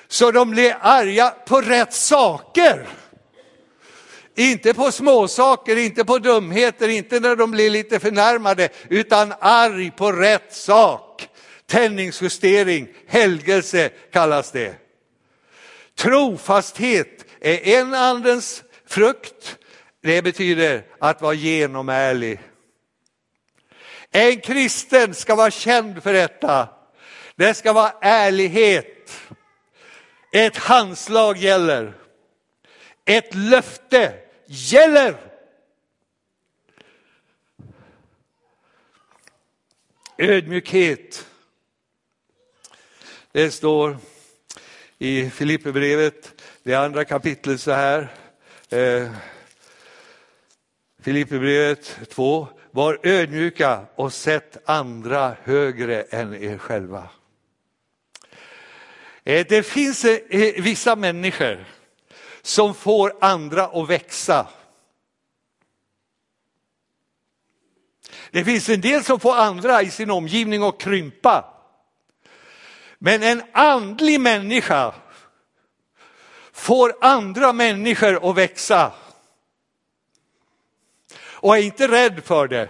så 0.09 0.31
de 0.31 0.51
blir 0.51 0.77
arga 0.81 1.35
på 1.47 1.61
rätt 1.61 1.93
saker. 1.93 2.87
Inte 4.41 4.75
på 4.75 4.93
småsaker, 4.93 5.77
inte 5.77 6.05
på 6.05 6.19
dumheter, 6.19 6.89
inte 6.89 7.21
när 7.21 7.37
de 7.37 7.51
blir 7.51 7.71
lite 7.71 8.01
förnärmade, 8.01 8.69
utan 8.89 9.35
arg 9.41 9.91
på 9.91 10.13
rätt 10.13 10.55
sak. 10.55 11.29
Tändningsjustering, 11.67 12.89
helgelse 13.07 13.89
kallas 14.13 14.51
det. 14.51 14.75
Trofasthet 15.99 17.27
är 17.41 17.79
en 17.79 17.95
andens 17.95 18.63
frukt. 18.87 19.59
Det 20.03 20.23
betyder 20.23 20.85
att 21.01 21.23
vara 21.23 21.35
genomärlig. 21.35 22.41
En 24.11 24.41
kristen 24.41 25.15
ska 25.15 25.35
vara 25.35 25.51
känd 25.51 26.03
för 26.03 26.13
detta. 26.13 26.69
Det 27.37 27.55
ska 27.55 27.73
vara 27.73 27.93
ärlighet. 28.01 29.13
Ett 30.33 30.57
handslag 30.57 31.37
gäller. 31.37 31.95
Ett 33.05 33.35
löfte 33.35 34.15
gäller. 34.51 35.17
Ödmjukhet. 40.19 41.27
Det 43.33 43.51
står 43.51 43.97
i 44.99 45.31
Filipperbrevet, 45.31 46.43
det 46.63 46.75
andra 46.75 47.05
kapitlet 47.05 47.61
så 47.61 47.73
här. 47.73 48.09
Eh, 48.69 49.11
Filipperbrevet 51.03 51.99
2. 52.09 52.49
Var 52.71 52.99
ödmjuka 53.03 53.87
och 53.95 54.13
sätt 54.13 54.57
andra 54.65 55.37
högre 55.43 56.03
än 56.03 56.35
er 56.35 56.59
själva. 56.59 57.09
Eh, 59.25 59.47
det 59.49 59.63
finns 59.63 60.05
eh, 60.05 60.63
vissa 60.63 60.97
människor 60.97 61.65
som 62.43 62.75
får 62.75 63.13
andra 63.21 63.65
att 63.65 63.89
växa. 63.89 64.47
Det 68.31 68.45
finns 68.45 68.69
en 68.69 68.81
del 68.81 69.05
som 69.05 69.21
får 69.21 69.35
andra 69.35 69.83
i 69.83 69.91
sin 69.91 70.11
omgivning 70.11 70.63
att 70.63 70.79
krympa. 70.81 71.55
Men 72.99 73.23
en 73.23 73.43
andlig 73.53 74.21
människa 74.21 74.95
får 76.53 76.97
andra 77.01 77.53
människor 77.53 78.31
att 78.31 78.37
växa. 78.37 78.93
Och 81.23 81.57
är 81.57 81.63
inte 81.63 81.89
rädd 81.89 82.25
för 82.25 82.49
det. 82.49 82.69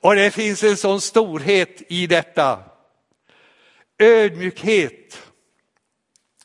Och 0.00 0.14
det 0.14 0.30
finns 0.30 0.62
en 0.62 0.76
sån 0.76 1.00
storhet 1.00 1.82
i 1.88 2.06
detta. 2.06 2.62
Ödmjukhet, 3.98 5.22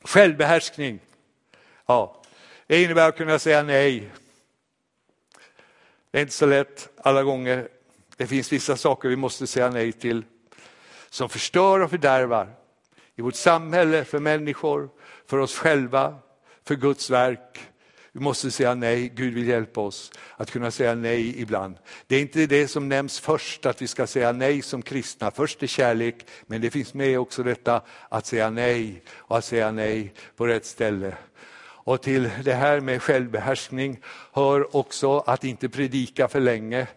självbehärskning. 0.02 1.00
Ja, 1.90 2.22
det 2.68 2.84
innebär 2.84 3.10
att 3.10 3.18
kunna 3.18 3.40
säga 3.40 3.64
nej. 3.64 4.10
Det 6.12 6.18
är 6.18 6.22
inte 6.22 6.34
så 6.34 6.46
lätt 6.46 6.90
alla 6.98 7.24
gånger. 7.24 7.68
Det 8.18 8.28
finns 8.28 8.54
vissa 8.54 8.78
saker 8.78 9.10
vi 9.10 9.16
måste 9.16 9.48
säga 9.48 9.70
nej 9.70 9.92
till 9.92 10.24
som 11.10 11.30
förstör 11.30 11.80
och 11.80 11.90
fördärvar 11.90 12.54
i 13.16 13.22
vårt 13.22 13.36
samhälle, 13.36 14.04
för 14.04 14.20
människor, 14.20 14.90
för 15.28 15.38
oss 15.38 15.58
själva, 15.58 16.16
för 16.64 16.76
Guds 16.76 17.10
verk. 17.10 17.60
Vi 18.12 18.20
måste 18.20 18.52
säga 18.52 18.76
nej, 18.76 19.10
Gud 19.16 19.34
vill 19.34 19.48
hjälpa 19.48 19.82
oss 19.82 20.12
att 20.38 20.52
kunna 20.52 20.72
säga 20.72 20.96
nej 20.96 21.42
ibland. 21.42 21.78
Det 22.08 22.16
är 22.16 22.22
inte 22.22 22.46
det 22.46 22.68
som 22.68 22.90
nämns 22.90 23.20
först, 23.20 23.66
att 23.66 23.82
vi 23.82 23.88
ska 23.88 24.08
säga 24.08 24.32
nej 24.32 24.62
som 24.62 24.82
kristna. 24.82 25.32
Först 25.32 25.64
är 25.64 25.68
kärlek, 25.68 26.26
men 26.48 26.62
det 26.62 26.72
finns 26.72 26.94
med 26.94 27.20
också 27.20 27.44
detta 27.44 27.82
att 28.10 28.26
säga 28.26 28.50
nej 28.50 29.04
och 29.10 29.38
att 29.38 29.46
säga 29.46 29.72
nej 29.72 30.14
på 30.36 30.48
rätt 30.48 30.66
ställe. 30.66 31.18
Och 31.90 32.02
till 32.02 32.30
det 32.44 32.54
här 32.54 32.80
med 32.80 33.02
självbehärskning 33.02 34.00
hör 34.40 34.76
också 34.76 35.18
att 35.18 35.44
inte 35.44 35.70
predika 35.70 36.28
för 36.28 36.40
länge. 36.40 36.88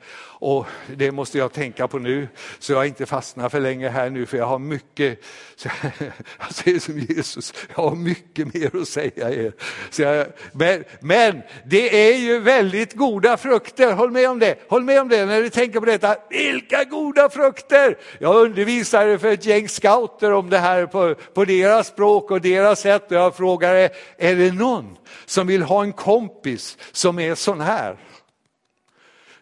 Och 0.44 0.66
Det 0.96 1.12
måste 1.12 1.38
jag 1.38 1.52
tänka 1.52 1.88
på 1.88 1.98
nu, 1.98 2.28
så 2.58 2.72
jag 2.72 2.86
inte 2.86 3.06
fastnar 3.06 3.48
för 3.48 3.60
länge 3.60 3.88
här 3.88 4.10
nu, 4.10 4.26
för 4.26 4.38
jag 4.38 4.46
har 4.46 4.58
mycket, 4.58 5.18
jag 5.62 6.52
säger 6.54 6.78
som 6.78 6.98
Jesus, 6.98 7.54
jag 7.76 7.82
har 7.82 7.96
mycket 7.96 8.54
mer 8.54 8.76
att 8.76 8.88
säga 8.88 9.30
er. 9.30 9.52
Jag, 9.96 10.26
men, 10.52 10.84
men 11.00 11.42
det 11.64 12.10
är 12.12 12.16
ju 12.16 12.38
väldigt 12.38 12.94
goda 12.94 13.36
frukter, 13.36 13.92
håll 13.92 14.10
med 14.10 14.30
om 14.30 14.38
det. 14.38 14.58
Håll 14.68 14.84
med 14.84 15.00
om 15.00 15.08
det 15.08 15.26
när 15.26 15.42
du 15.42 15.50
tänker 15.50 15.80
på 15.80 15.86
detta. 15.86 16.16
Vilka 16.30 16.84
goda 16.84 17.30
frukter! 17.30 17.98
Jag 18.18 18.36
undervisade 18.36 19.18
för 19.18 19.28
ett 19.28 19.46
gäng 19.46 19.68
scouter 19.68 20.32
om 20.32 20.50
det 20.50 20.58
här 20.58 20.86
på, 20.86 21.14
på 21.14 21.44
deras 21.44 21.86
språk 21.86 22.30
och 22.30 22.40
deras 22.40 22.80
sätt 22.80 23.10
och 23.10 23.16
jag 23.16 23.36
frågade, 23.36 23.90
är 24.18 24.36
det 24.36 24.52
någon 24.52 24.96
som 25.26 25.46
vill 25.46 25.62
ha 25.62 25.82
en 25.82 25.92
kompis 25.92 26.78
som 26.92 27.18
är 27.18 27.31
sån 27.36 27.60
här? 27.60 27.96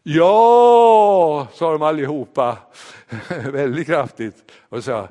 Ja, 0.03 1.49
sa 1.55 1.73
de 1.73 1.83
allihopa, 1.83 2.59
väldigt 3.29 3.87
kraftigt. 3.87 4.53
Och 4.69 4.85
sa, 4.85 5.09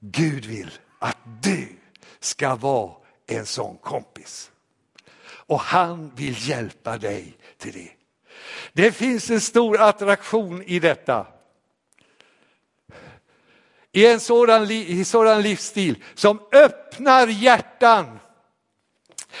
Gud 0.00 0.44
vill 0.44 0.70
att 0.98 1.18
du 1.42 1.68
ska 2.20 2.54
vara 2.54 2.92
en 3.26 3.46
sån 3.46 3.76
kompis. 3.76 4.50
Och 5.24 5.60
han 5.60 6.12
vill 6.14 6.48
hjälpa 6.48 6.98
dig 6.98 7.36
till 7.58 7.72
det. 7.72 7.90
Det 8.72 8.92
finns 8.92 9.30
en 9.30 9.40
stor 9.40 9.80
attraktion 9.80 10.62
i 10.62 10.78
detta. 10.78 11.26
I 13.92 14.06
en 14.06 14.20
sådan, 14.20 14.70
i 14.70 15.04
sådan 15.04 15.42
livsstil 15.42 16.02
som 16.14 16.40
öppnar 16.52 17.26
hjärtan. 17.26 18.18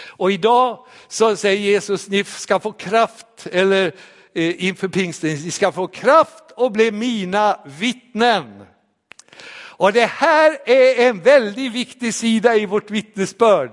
Och 0.06 0.32
idag 0.32 0.86
så 1.08 1.36
säger 1.36 1.60
Jesus, 1.60 2.08
ni 2.08 2.24
ska 2.24 2.60
få 2.60 2.72
kraft, 2.72 3.46
eller 3.52 3.92
Eh, 4.34 4.64
inför 4.64 4.88
pingsten, 4.88 5.30
ni 5.30 5.50
ska 5.50 5.72
få 5.72 5.86
kraft 5.86 6.44
och 6.56 6.72
bli 6.72 6.90
mina 6.90 7.60
vittnen. 7.64 8.66
Och 9.54 9.92
det 9.92 10.06
här 10.06 10.58
är 10.66 11.08
en 11.08 11.20
väldigt 11.20 11.72
viktig 11.72 12.14
sida 12.14 12.56
i 12.56 12.66
vårt 12.66 12.90
vittnesbörd. 12.90 13.70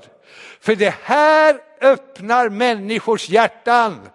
För 0.61 0.75
det 0.75 0.95
här 1.03 1.59
öppnar 1.81 2.49
människors 2.49 3.29
hjärtan. 3.29 4.09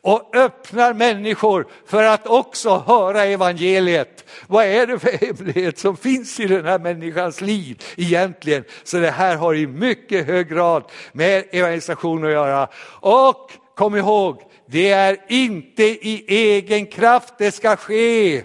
Och 0.00 0.36
öppnar 0.36 0.94
människor 0.94 1.66
för 1.86 2.04
att 2.04 2.26
också 2.26 2.76
höra 2.76 3.24
evangeliet. 3.24 4.24
Vad 4.46 4.64
är 4.64 4.86
det 4.86 4.98
för 4.98 5.26
hemlighet 5.26 5.78
som 5.78 5.96
finns 5.96 6.40
i 6.40 6.46
den 6.46 6.64
här 6.64 6.78
människans 6.78 7.40
liv 7.40 7.82
egentligen? 7.96 8.64
Så 8.84 8.98
det 8.98 9.10
här 9.10 9.36
har 9.36 9.54
i 9.54 9.66
mycket 9.66 10.26
hög 10.26 10.48
grad 10.48 10.84
med 11.12 11.44
evangelisation 11.50 12.24
att 12.24 12.30
göra. 12.30 12.68
Och 13.00 13.52
Kom 13.78 13.96
ihåg, 13.96 14.42
det 14.66 14.90
är 14.90 15.18
inte 15.28 15.82
i 15.84 16.24
egen 16.28 16.86
kraft 16.86 17.34
det 17.38 17.52
ska 17.52 17.76
ske. 17.76 18.42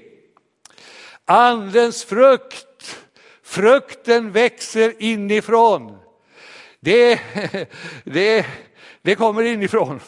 Andens 1.25 2.03
frukt, 2.03 2.98
frukten 3.43 4.31
växer 4.31 4.93
inifrån. 5.00 5.98
Det, 6.79 7.19
det, 8.03 8.45
det 9.01 9.15
kommer 9.15 9.43
inifrån. 9.43 10.00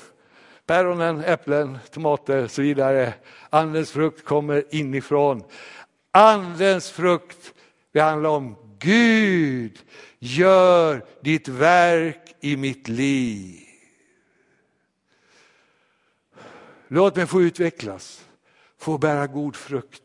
Päronen, 0.65 1.23
äpplen, 1.23 1.77
tomater 1.91 2.43
och 2.43 2.51
så 2.51 2.61
vidare. 2.61 3.13
Andens 3.49 3.91
frukt 3.91 4.25
kommer 4.25 4.75
inifrån. 4.75 5.43
Andens 6.11 6.91
frukt, 6.91 7.53
det 7.91 7.99
handlar 7.99 8.29
om 8.29 8.55
Gud, 8.79 9.79
gör 10.19 11.05
ditt 11.21 11.47
verk 11.47 12.35
i 12.39 12.57
mitt 12.57 12.87
liv. 12.87 13.59
Låt 16.87 17.15
mig 17.15 17.27
få 17.27 17.41
utvecklas, 17.41 18.25
få 18.77 18.97
bära 18.97 19.27
god 19.27 19.55
frukt. 19.55 20.01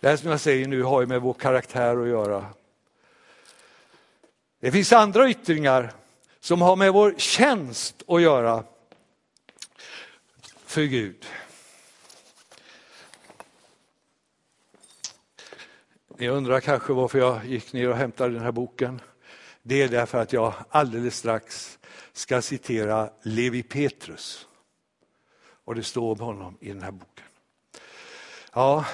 Det 0.00 0.08
här 0.08 0.16
som 0.16 0.30
jag 0.30 0.40
säger 0.40 0.68
nu 0.68 0.82
har 0.82 1.00
ju 1.00 1.06
med 1.06 1.20
vår 1.20 1.34
karaktär 1.34 1.96
att 1.96 2.08
göra. 2.08 2.46
Det 4.64 4.72
finns 4.72 4.92
andra 4.92 5.30
yttringar 5.30 5.92
som 6.40 6.62
har 6.62 6.76
med 6.76 6.92
vår 6.92 7.14
tjänst 7.18 8.02
att 8.08 8.22
göra 8.22 8.64
för 10.64 10.82
Gud. 10.82 11.26
Ni 16.18 16.28
undrar 16.28 16.60
kanske 16.60 16.92
varför 16.92 17.18
jag 17.18 17.46
gick 17.46 17.72
ner 17.72 17.88
och 17.88 17.96
hämtade 17.96 18.34
den 18.34 18.42
här 18.42 18.52
boken. 18.52 19.00
Det 19.62 19.82
är 19.82 19.88
därför 19.88 20.18
att 20.18 20.32
jag 20.32 20.54
alldeles 20.70 21.16
strax 21.16 21.78
ska 22.12 22.42
citera 22.42 23.10
Levi 23.22 23.62
Petrus. 23.62 24.46
Och 25.64 25.74
det 25.74 25.82
står 25.82 26.12
om 26.12 26.20
honom 26.20 26.56
i 26.60 26.68
den 26.68 26.82
här 26.82 26.90
boken. 26.90 27.26
Ja, 28.52 28.84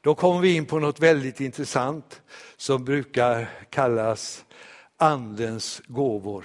då 0.00 0.14
kommer 0.14 0.40
vi 0.40 0.54
in 0.54 0.66
på 0.66 0.78
något 0.78 1.00
väldigt 1.00 1.40
intressant 1.40 2.22
som 2.62 2.84
brukar 2.84 3.50
kallas 3.70 4.44
andens 4.96 5.82
gåvor. 5.86 6.44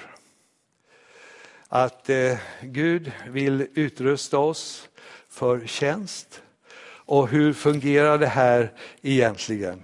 Att 1.67 2.10
eh, 2.10 2.38
Gud 2.62 3.12
vill 3.27 3.67
utrusta 3.73 4.38
oss 4.38 4.89
för 5.30 5.67
tjänst. 5.67 6.41
Och 6.88 7.27
hur 7.27 7.53
fungerar 7.53 8.17
det 8.17 8.27
här 8.27 8.73
egentligen? 9.01 9.84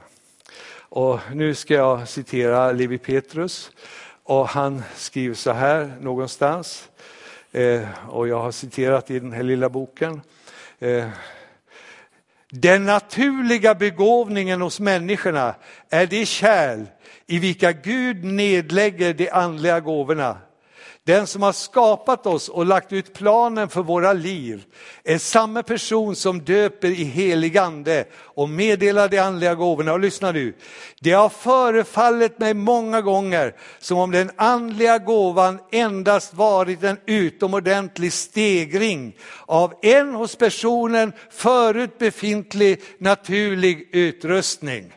Och 0.76 1.20
nu 1.34 1.56
ska 1.56 1.74
jag 1.74 2.10
citera 2.10 2.72
Levi 2.72 2.98
Petrus 2.98 3.72
och 4.24 4.48
han 4.48 4.84
skriver 4.96 5.36
så 5.36 5.52
här 5.52 5.98
någonstans. 6.02 6.90
Eh, 7.52 8.10
och 8.10 8.28
jag 8.28 8.40
har 8.40 8.52
citerat 8.52 9.12
i 9.12 9.20
den 9.20 9.32
här 9.32 9.44
lilla 9.44 9.70
boken. 9.70 10.22
Eh, 10.80 11.10
den 12.56 12.86
naturliga 12.86 13.76
begåvningen 13.76 14.62
hos 14.62 14.80
människorna 14.80 15.56
är 15.90 16.08
det 16.08 16.26
kärl 16.26 16.86
i 17.28 17.40
vilka 17.40 17.72
Gud 17.72 18.24
nedlägger 18.24 19.14
de 19.14 19.30
andliga 19.30 19.80
gåvorna. 19.80 20.38
Den 21.06 21.28
som 21.28 21.42
har 21.42 21.52
skapat 21.52 22.26
oss 22.26 22.50
och 22.50 22.66
lagt 22.66 22.94
ut 22.94 23.14
planen 23.14 23.70
för 23.70 23.84
våra 23.84 24.14
liv 24.14 24.66
är 25.04 25.18
samma 25.18 25.64
person 25.64 26.16
som 26.16 26.42
döper 26.42 26.88
i 26.88 27.04
helig 27.04 27.58
ande 27.58 28.06
och 28.14 28.50
meddelar 28.50 29.10
de 29.10 29.20
andliga 29.20 29.56
gåvorna. 29.56 29.94
Och 29.94 30.00
lyssna 30.00 30.32
nu, 30.32 30.54
det 31.02 31.12
har 31.12 31.30
förefallit 31.30 32.40
mig 32.40 32.54
många 32.54 33.02
gånger 33.02 33.56
som 33.80 33.98
om 33.98 34.12
den 34.12 34.32
andliga 34.36 34.98
gåvan 34.98 35.60
endast 35.72 36.34
varit 36.34 36.84
en 36.84 36.98
utomordentlig 37.06 38.14
stegring 38.14 39.16
av 39.46 39.74
en 39.82 40.16
hos 40.16 40.36
personen 40.36 41.14
förut 41.30 41.98
befintlig 41.98 42.82
naturlig 42.98 43.90
utrustning. 43.92 44.94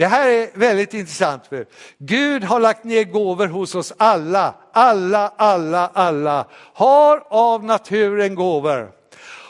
Det 0.00 0.06
här 0.06 0.28
är 0.28 0.50
väldigt 0.54 0.94
intressant. 0.94 1.46
För 1.46 1.66
Gud 1.98 2.44
har 2.44 2.60
lagt 2.60 2.84
ner 2.84 3.04
gåvor 3.04 3.46
hos 3.46 3.74
oss 3.74 3.92
alla, 3.96 4.54
alla, 4.72 5.32
alla, 5.36 5.90
alla 5.94 6.46
har 6.74 7.22
av 7.30 7.64
naturen 7.64 8.34
gåvor. 8.34 8.92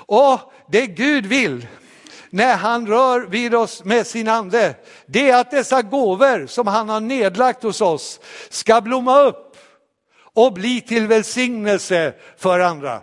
Och 0.06 0.40
det 0.68 0.86
Gud 0.86 1.26
vill 1.26 1.66
när 2.30 2.56
han 2.56 2.86
rör 2.86 3.20
vid 3.20 3.54
oss 3.54 3.84
med 3.84 4.06
sin 4.06 4.28
ande, 4.28 4.74
det 5.06 5.30
är 5.30 5.40
att 5.40 5.50
dessa 5.50 5.82
gåvor 5.82 6.46
som 6.46 6.66
han 6.66 6.88
har 6.88 7.00
nedlagt 7.00 7.62
hos 7.62 7.80
oss 7.80 8.20
ska 8.48 8.80
blomma 8.80 9.20
upp 9.20 9.56
och 10.34 10.52
bli 10.52 10.80
till 10.80 11.06
välsignelse 11.06 12.14
för 12.36 12.60
andra. 12.60 13.00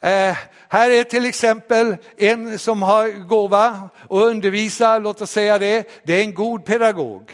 Eh, 0.00 0.36
här 0.72 0.90
är 0.90 1.04
till 1.04 1.26
exempel 1.26 1.96
en 2.16 2.58
som 2.58 2.82
har 2.82 3.08
gåva 3.28 3.90
och 4.08 4.26
undervisa, 4.26 4.98
låt 4.98 5.20
oss 5.20 5.30
säga 5.30 5.58
det, 5.58 6.02
det 6.04 6.12
är 6.14 6.20
en 6.20 6.34
god 6.34 6.64
pedagog. 6.64 7.32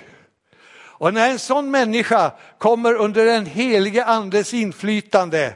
Och 0.74 1.14
när 1.14 1.30
en 1.30 1.38
sån 1.38 1.70
människa 1.70 2.32
kommer 2.58 2.94
under 2.94 3.24
den 3.24 3.46
helige 3.46 4.04
andes 4.04 4.54
inflytande 4.54 5.54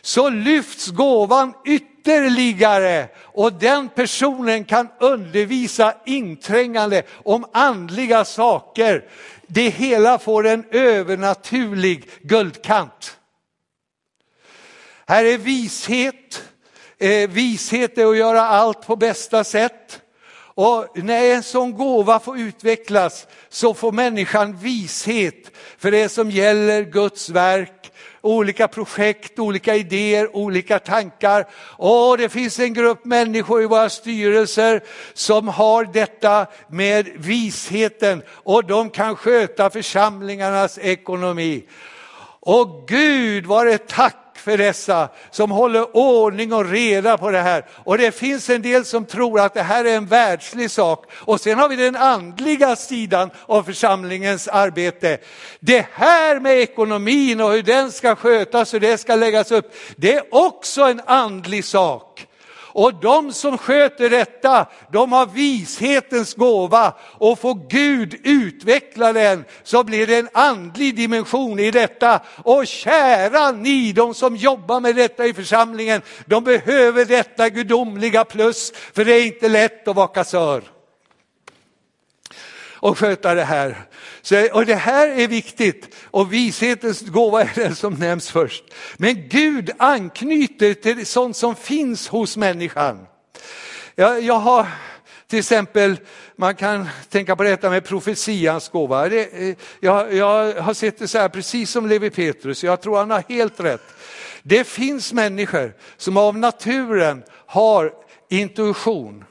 så 0.00 0.28
lyfts 0.28 0.88
gåvan 0.88 1.54
ytterligare 1.64 3.08
och 3.18 3.52
den 3.52 3.88
personen 3.88 4.64
kan 4.64 4.88
undervisa 5.00 5.94
inträngande 6.06 7.02
om 7.12 7.44
andliga 7.52 8.24
saker. 8.24 9.04
Det 9.46 9.68
hela 9.68 10.18
får 10.18 10.46
en 10.46 10.64
övernaturlig 10.70 12.08
guldkant. 12.22 13.16
Här 15.06 15.24
är 15.24 15.38
vishet, 15.38 16.49
eh, 17.00 17.30
vishet 17.30 17.98
är 17.98 18.06
att 18.06 18.16
göra 18.16 18.40
allt 18.40 18.86
på 18.86 18.96
bästa 18.96 19.44
sätt. 19.44 20.00
Och 20.54 20.88
när 20.94 21.24
en 21.24 21.42
sån 21.42 21.72
gåva 21.72 22.20
får 22.20 22.38
utvecklas 22.38 23.26
så 23.48 23.74
får 23.74 23.92
människan 23.92 24.56
vishet 24.56 25.50
för 25.78 25.90
det 25.90 26.08
som 26.08 26.30
gäller 26.30 26.82
Guds 26.82 27.28
verk, 27.28 27.92
olika 28.20 28.68
projekt, 28.68 29.38
olika 29.38 29.74
idéer, 29.76 30.36
olika 30.36 30.78
tankar. 30.78 31.46
Och 31.76 32.18
det 32.18 32.28
finns 32.28 32.58
en 32.58 32.74
grupp 32.74 33.04
människor 33.04 33.62
i 33.62 33.66
våra 33.66 33.88
styrelser 33.88 34.80
som 35.14 35.48
har 35.48 35.84
detta 35.84 36.46
med 36.68 37.08
visheten 37.16 38.22
och 38.30 38.64
de 38.64 38.90
kan 38.90 39.16
sköta 39.16 39.70
församlingarnas 39.70 40.78
ekonomi. 40.78 41.64
Och 42.40 42.88
Gud 42.88 43.46
var 43.46 43.64
det 43.64 43.88
tack 43.88 44.19
för 44.40 44.58
dessa 44.58 45.08
som 45.30 45.50
håller 45.50 45.96
ordning 45.96 46.52
och 46.52 46.70
reda 46.70 47.18
på 47.18 47.30
det 47.30 47.40
här. 47.40 47.64
Och 47.84 47.98
det 47.98 48.12
finns 48.12 48.50
en 48.50 48.62
del 48.62 48.84
som 48.84 49.04
tror 49.04 49.40
att 49.40 49.54
det 49.54 49.62
här 49.62 49.84
är 49.84 49.96
en 49.96 50.06
världslig 50.06 50.70
sak. 50.70 51.06
Och 51.12 51.40
sen 51.40 51.58
har 51.58 51.68
vi 51.68 51.76
den 51.76 51.96
andliga 51.96 52.76
sidan 52.76 53.30
av 53.46 53.62
församlingens 53.62 54.48
arbete. 54.48 55.18
Det 55.60 55.86
här 55.92 56.40
med 56.40 56.58
ekonomin 56.58 57.40
och 57.40 57.52
hur 57.52 57.62
den 57.62 57.92
ska 57.92 58.16
skötas 58.16 58.74
hur 58.74 58.80
det 58.80 58.98
ska 58.98 59.14
läggas 59.14 59.50
upp, 59.50 59.74
det 59.96 60.14
är 60.14 60.24
också 60.30 60.82
en 60.82 61.00
andlig 61.06 61.64
sak. 61.64 62.26
Och 62.72 62.94
de 62.94 63.32
som 63.32 63.58
sköter 63.58 64.10
detta, 64.10 64.66
de 64.92 65.12
har 65.12 65.26
vishetens 65.26 66.34
gåva 66.34 66.94
och 67.00 67.38
får 67.38 67.68
Gud 67.68 68.20
utveckla 68.24 69.12
den 69.12 69.44
så 69.62 69.84
blir 69.84 70.06
det 70.06 70.16
en 70.18 70.28
andlig 70.32 70.96
dimension 70.96 71.58
i 71.58 71.70
detta. 71.70 72.20
Och 72.36 72.66
kära 72.66 73.50
ni, 73.52 73.92
de 73.92 74.14
som 74.14 74.36
jobbar 74.36 74.80
med 74.80 74.96
detta 74.96 75.26
i 75.26 75.34
församlingen, 75.34 76.02
de 76.26 76.44
behöver 76.44 77.04
detta 77.04 77.48
gudomliga 77.48 78.24
plus, 78.24 78.72
för 78.92 79.04
det 79.04 79.14
är 79.14 79.26
inte 79.26 79.48
lätt 79.48 79.88
att 79.88 79.96
vara 79.96 80.06
kassör 80.06 80.62
och 82.80 82.98
sköta 82.98 83.34
det 83.34 83.44
här. 83.44 83.76
Så, 84.22 84.48
och 84.52 84.66
det 84.66 84.74
här 84.74 85.08
är 85.08 85.28
viktigt 85.28 85.94
och 86.04 86.32
vishetens 86.32 87.00
gåva 87.00 87.42
är 87.42 87.52
den 87.54 87.74
som 87.74 87.94
nämns 87.94 88.30
först. 88.30 88.64
Men 88.96 89.28
Gud 89.28 89.70
anknyter 89.78 90.74
till 90.74 91.06
sånt 91.06 91.36
som 91.36 91.56
finns 91.56 92.08
hos 92.08 92.36
människan. 92.36 93.06
Jag, 93.94 94.22
jag 94.22 94.38
har 94.38 94.66
till 95.30 95.38
exempel, 95.38 95.96
man 96.36 96.54
kan 96.54 96.88
tänka 97.08 97.36
på 97.36 97.42
detta 97.42 97.70
med 97.70 97.84
profetians 97.84 98.68
gåva. 98.68 99.08
Det, 99.08 99.48
eh, 99.48 99.56
jag, 99.80 100.14
jag 100.14 100.54
har 100.54 100.74
sett 100.74 100.98
det 100.98 101.08
så 101.08 101.18
här, 101.18 101.28
precis 101.28 101.70
som 101.70 101.86
Levi 101.88 102.10
Petrus, 102.10 102.64
jag 102.64 102.80
tror 102.80 102.98
han 102.98 103.10
har 103.10 103.24
helt 103.28 103.60
rätt. 103.60 103.82
Det 104.42 104.64
finns 104.64 105.12
människor 105.12 105.74
som 105.96 106.16
av 106.16 106.38
naturen 106.38 107.22
har 107.46 107.92
intuition. 108.28 109.24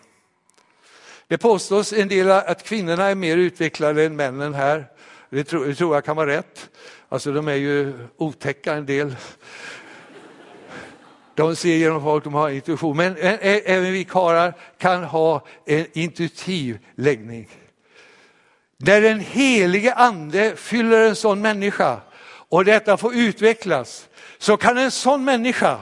Det 1.30 1.38
påstås 1.38 1.94
en 1.94 2.08
del 2.08 2.32
att 2.32 2.64
kvinnorna 2.64 3.06
är 3.06 3.16
mer 3.16 3.38
utvecklade 3.38 4.04
än 4.04 4.16
männen 4.16 4.54
här. 4.54 4.86
Det 5.30 5.44
tror, 5.44 5.66
det 5.66 5.76
tror 5.76 5.96
jag 5.96 6.06
kan 6.06 6.16
vara 6.16 6.30
rätt. 6.30 6.70
Alltså 7.10 7.32
de 7.32 7.48
är 7.48 7.54
ju 7.54 7.94
otäcka 8.18 8.74
en 8.74 8.86
del. 8.86 9.16
De 11.36 11.56
ser 11.56 11.76
genom 11.76 12.04
folk, 12.04 12.24
de 12.24 12.34
har 12.34 12.50
intuition. 12.50 12.98
Men 12.98 13.16
även 13.42 13.92
vi 13.92 14.04
karlar 14.04 14.54
kan 14.78 15.04
ha 15.04 15.46
en 15.66 15.86
intuitiv 15.94 16.80
läggning. 16.96 17.50
När 18.78 19.02
den 19.02 19.20
helige 19.20 19.94
ande 19.94 20.56
fyller 20.56 21.08
en 21.08 21.16
sån 21.16 21.42
människa 21.42 22.02
och 22.50 22.66
detta 22.66 22.98
får 22.98 23.16
utvecklas 23.16 24.08
så 24.38 24.58
kan 24.58 24.78
en 24.78 24.92
sån 24.92 25.24
människa 25.24 25.78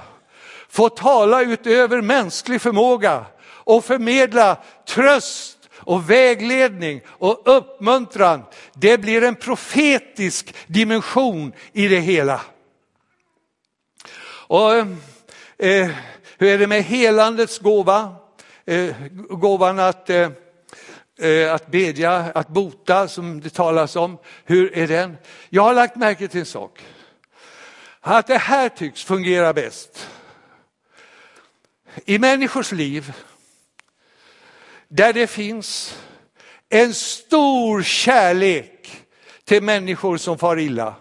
få 0.70 0.90
tala 0.90 1.42
utöver 1.42 2.02
mänsklig 2.02 2.62
förmåga 2.62 3.26
och 3.68 3.86
förmedla 3.86 4.58
tröst 4.88 5.58
och 5.76 6.10
vägledning 6.10 7.02
och 7.08 7.42
uppmuntran. 7.46 8.44
Det 8.74 8.98
blir 8.98 9.24
en 9.24 9.36
profetisk 9.36 10.56
dimension 10.68 11.54
i 11.74 11.88
det 11.88 12.00
hela. 12.00 12.42
Och 14.48 14.74
eh, 15.58 15.90
Hur 16.38 16.48
är 16.48 16.58
det 16.58 16.68
med 16.68 16.84
helandets 16.84 17.60
gåva? 17.60 18.16
Eh, 18.66 18.96
gåvan 19.30 19.80
att, 19.80 20.10
eh, 20.10 20.30
eh, 21.20 21.54
att 21.54 21.68
bedja, 21.68 22.12
att 22.16 22.48
bota 22.48 23.08
som 23.08 23.42
det 23.42 23.50
talas 23.50 23.96
om. 23.96 24.18
Hur 24.46 24.78
är 24.78 24.88
den? 24.88 25.18
Jag 25.50 25.64
har 25.64 25.74
lagt 25.74 25.96
märke 25.96 26.28
till 26.28 26.40
en 26.40 26.46
sak. 26.46 26.86
Att 28.02 28.28
det 28.28 28.38
här 28.38 28.70
tycks 28.70 29.04
fungera 29.04 29.54
bäst. 29.54 30.10
I 32.06 32.20
människors 32.20 32.72
liv 32.72 33.14
där 34.88 35.14
det 35.14 35.28
finns 35.28 36.00
en 36.70 36.94
stor 36.94 37.84
kärlek 37.84 39.04
till 39.44 39.64
människor 39.64 40.18
som 40.18 40.38
far 40.38 40.60
illa. 40.60 40.96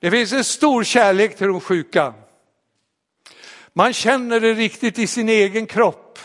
Det 0.00 0.10
finns 0.10 0.32
en 0.32 0.44
stor 0.44 0.84
kärlek 0.84 1.36
till 1.36 1.46
de 1.46 1.60
sjuka. 1.60 2.14
Man 3.72 3.92
känner 3.92 4.40
det 4.40 4.54
riktigt 4.54 4.98
i 4.98 5.06
sin 5.06 5.28
egen 5.28 5.66
kropp. 5.66 6.18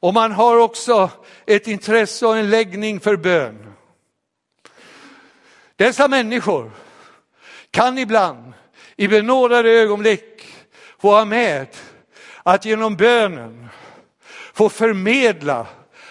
Och 0.00 0.14
man 0.14 0.32
har 0.32 0.56
också 0.58 1.10
ett 1.46 1.66
intresse 1.66 2.26
och 2.26 2.36
en 2.36 2.50
läggning 2.50 3.00
för 3.00 3.16
bön. 3.16 3.74
Dessa 5.76 6.08
människor 6.08 6.70
kan 7.70 7.98
ibland 7.98 8.52
i 8.96 9.08
benådade 9.08 9.70
ögonblick 9.70 10.46
få 10.98 11.10
vara 11.10 11.24
med 11.24 11.66
att 12.48 12.64
genom 12.64 12.96
bönen 12.96 13.68
få 14.52 14.68
förmedla 14.68 15.66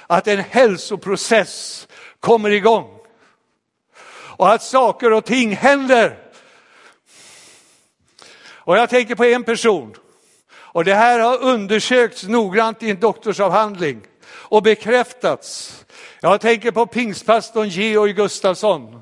att 0.07 0.27
en 0.27 0.39
hälsoprocess 0.39 1.87
kommer 2.19 2.49
igång. 2.49 2.99
Och 4.09 4.53
att 4.53 4.63
saker 4.63 5.13
och 5.13 5.25
ting 5.25 5.55
händer. 5.55 6.17
Och 8.39 8.77
jag 8.77 8.89
tänker 8.89 9.15
på 9.15 9.25
en 9.25 9.43
person. 9.43 9.95
Och 10.55 10.85
det 10.85 10.93
här 10.93 11.19
har 11.19 11.41
undersökts 11.41 12.23
noggrant 12.23 12.83
i 12.83 12.89
en 12.89 12.99
doktorsavhandling 12.99 14.01
och 14.29 14.63
bekräftats. 14.63 15.75
Jag 16.21 16.41
tänker 16.41 16.71
på 16.71 16.85
pingstpastorn 16.85 17.67
Georg 17.67 18.13
Gustafsson 18.13 19.01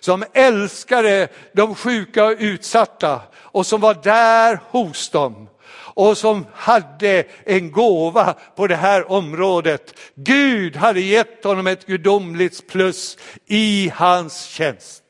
som 0.00 0.24
älskade 0.32 1.28
de 1.52 1.74
sjuka 1.74 2.24
och 2.24 2.36
utsatta 2.38 3.20
och 3.34 3.66
som 3.66 3.80
var 3.80 3.94
där 3.94 4.60
hos 4.70 5.10
dem 5.10 5.48
och 5.94 6.18
som 6.18 6.46
hade 6.54 7.24
en 7.44 7.70
gåva 7.70 8.34
på 8.56 8.66
det 8.66 8.76
här 8.76 9.12
området. 9.12 9.98
Gud 10.14 10.76
hade 10.76 11.00
gett 11.00 11.44
honom 11.44 11.66
ett 11.66 11.86
gudomligt 11.86 12.68
plus 12.68 13.18
i 13.46 13.92
hans 13.94 14.44
tjänst. 14.44 15.02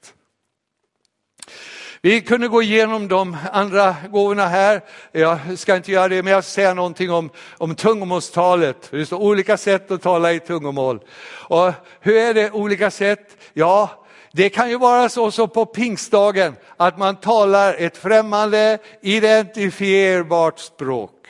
Vi 2.04 2.20
kunde 2.20 2.48
gå 2.48 2.62
igenom 2.62 3.08
de 3.08 3.36
andra 3.52 3.96
gåvorna 4.10 4.46
här. 4.46 4.80
Jag 5.12 5.58
ska 5.58 5.76
inte 5.76 5.92
göra 5.92 6.08
det, 6.08 6.22
men 6.22 6.32
jag 6.32 6.44
ska 6.44 6.50
säga 6.50 6.74
någonting 6.74 7.10
om, 7.10 7.30
om 7.58 7.74
tungomålstalet. 7.74 8.88
Det 8.90 9.06
står 9.06 9.18
olika 9.18 9.56
sätt 9.56 9.90
att 9.90 10.02
tala 10.02 10.32
i 10.32 10.40
tungomål. 10.40 11.00
Och 11.26 11.72
hur 12.00 12.16
är 12.16 12.34
det 12.34 12.50
olika 12.50 12.90
sätt? 12.90 13.36
Ja, 13.52 14.03
det 14.36 14.48
kan 14.48 14.70
ju 14.70 14.78
vara 14.78 15.08
så, 15.08 15.30
som 15.30 15.48
på 15.48 15.66
pingstdagen 15.66 16.56
att 16.76 16.98
man 16.98 17.16
talar 17.16 17.74
ett 17.74 17.96
främmande 17.96 18.78
identifierbart 19.00 20.58
språk. 20.58 21.26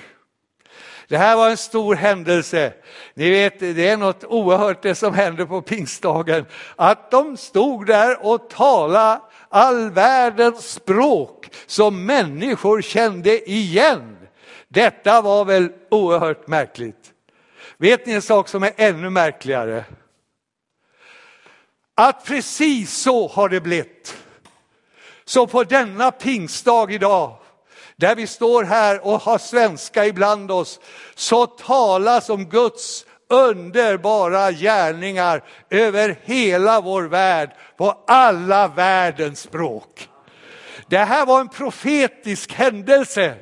Det 1.09 1.17
här 1.17 1.37
var 1.37 1.51
en 1.51 1.57
stor 1.57 1.95
händelse. 1.95 2.73
Ni 3.15 3.31
vet, 3.31 3.61
det 3.61 3.89
är 3.89 3.97
något 3.97 4.25
oerhört 4.25 4.83
det 4.83 4.95
som 4.95 5.15
händer 5.15 5.45
på 5.45 5.63
pingstdagen. 5.63 6.47
Att 6.77 7.11
de 7.11 7.37
stod 7.37 7.87
där 7.87 8.27
och 8.27 8.51
talade 8.51 9.21
all 9.49 9.91
världens 9.91 10.73
språk 10.73 11.51
som 11.67 12.07
människor 12.07 12.83
kände 12.83 13.51
igen. 13.51 14.17
Detta 14.69 15.21
var 15.21 15.45
väl 15.45 15.73
oerhört 15.91 16.47
märkligt. 16.47 17.13
Vet 17.77 18.07
ni 18.07 18.13
en 18.13 18.23
sak 18.23 18.49
som 18.49 18.63
är 18.63 18.73
ännu 18.77 19.11
märkligare? 19.11 19.85
Att 21.95 22.25
precis 22.25 22.97
så 22.97 23.29
har 23.29 23.49
det 23.49 23.61
blivit. 23.61 24.17
Så 25.25 25.47
på 25.47 25.65
denna 25.65 26.11
pingstdag 26.11 26.91
idag, 26.91 27.37
där 27.97 28.17
vi 28.17 28.27
står 28.27 28.65
här 28.65 29.07
och 29.07 29.21
har 29.21 29.39
svenska 29.39 30.07
ibland 30.07 30.51
oss, 30.51 30.81
så 31.15 31.47
talas 31.47 32.31
om 32.31 32.45
Guds 32.45 33.07
underbara 33.29 34.53
gärningar 34.53 35.45
över 35.71 36.19
hela 36.23 36.81
vår 36.81 37.03
värld 37.03 37.51
på 37.77 38.05
alla 38.07 38.69
världens 38.69 39.41
språk. 39.41 40.09
Det 40.89 40.99
här 40.99 41.27
var 41.27 41.41
en 41.41 41.49
profetisk 41.49 42.53
händelse. 42.53 43.35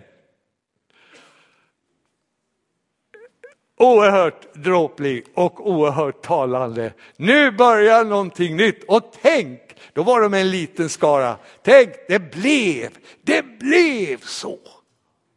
Oerhört 3.83 4.55
dråplig 4.55 5.25
och 5.35 5.71
oerhört 5.71 6.23
talande. 6.23 6.93
Nu 7.17 7.51
börjar 7.51 8.05
någonting 8.05 8.57
nytt 8.57 8.85
och 8.85 9.13
tänk 9.23 9.61
Då 9.93 10.03
var 10.03 10.21
de 10.21 10.35
en 10.35 10.51
liten 10.51 10.89
skara. 10.89 11.39
Tänk, 11.63 11.91
det 12.09 12.19
blev, 12.19 12.99
det 13.23 13.43
blev 13.59 14.21
så. 14.21 14.59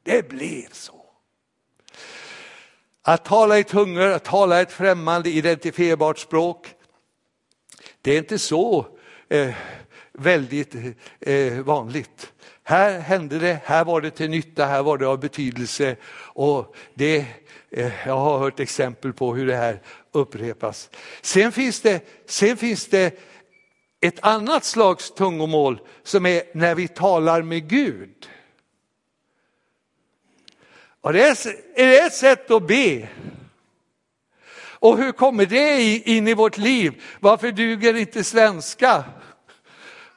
Det 0.04 0.30
blev 0.30 0.68
så. 0.72 1.06
Att 3.02 3.26
tala 3.26 3.60
i 3.60 3.64
tungor, 3.64 4.08
att 4.08 4.24
tala 4.24 4.62
ett 4.62 4.72
främmande 4.72 5.30
identifierbart 5.30 6.20
språk, 6.20 6.68
det 8.02 8.12
är 8.12 8.18
inte 8.18 8.40
så 8.40 8.88
eh, 9.30 9.54
väldigt 10.14 10.76
eh, 11.20 11.54
vanligt. 11.54 12.34
Här 12.68 13.00
hände 13.00 13.40
det, 13.40 13.60
här 13.66 13.86
var 13.86 14.02
det 14.02 14.12
till 14.12 14.30
nytta, 14.30 14.66
här 14.66 14.84
var 14.84 14.98
det 14.98 15.08
av 15.08 15.20
betydelse. 15.20 15.96
Och 16.16 16.76
det, 16.94 17.26
eh, 17.72 18.08
jag 18.08 18.18
har 18.18 18.40
hört 18.40 18.60
exempel 18.60 19.14
på 19.14 19.36
hur 19.36 19.48
det 19.48 19.56
här 19.56 19.82
upprepas. 20.12 20.90
Sen 21.22 21.52
finns 21.52 21.82
det, 21.82 22.02
sen 22.26 22.58
finns 22.58 22.88
det 22.88 23.20
ett 24.02 24.20
annat 24.22 24.64
slags 24.64 25.12
tungomål 25.12 25.80
som 26.04 26.26
är 26.26 26.44
när 26.54 26.76
vi 26.76 26.88
talar 26.88 27.42
med 27.42 27.70
Gud. 27.70 28.30
Och 31.02 31.14
det 31.14 31.24
är, 31.24 31.48
är 31.76 31.88
det 31.88 32.00
ett 32.00 32.14
sätt 32.14 32.52
att 32.52 32.68
be. 32.68 33.08
Och 34.58 34.98
hur 34.98 35.12
kommer 35.12 35.46
det 35.46 35.98
in 35.98 36.28
i 36.28 36.34
vårt 36.34 36.58
liv? 36.58 37.04
Varför 37.20 37.52
duger 37.52 37.94
inte 37.94 38.24
svenska? 38.24 39.04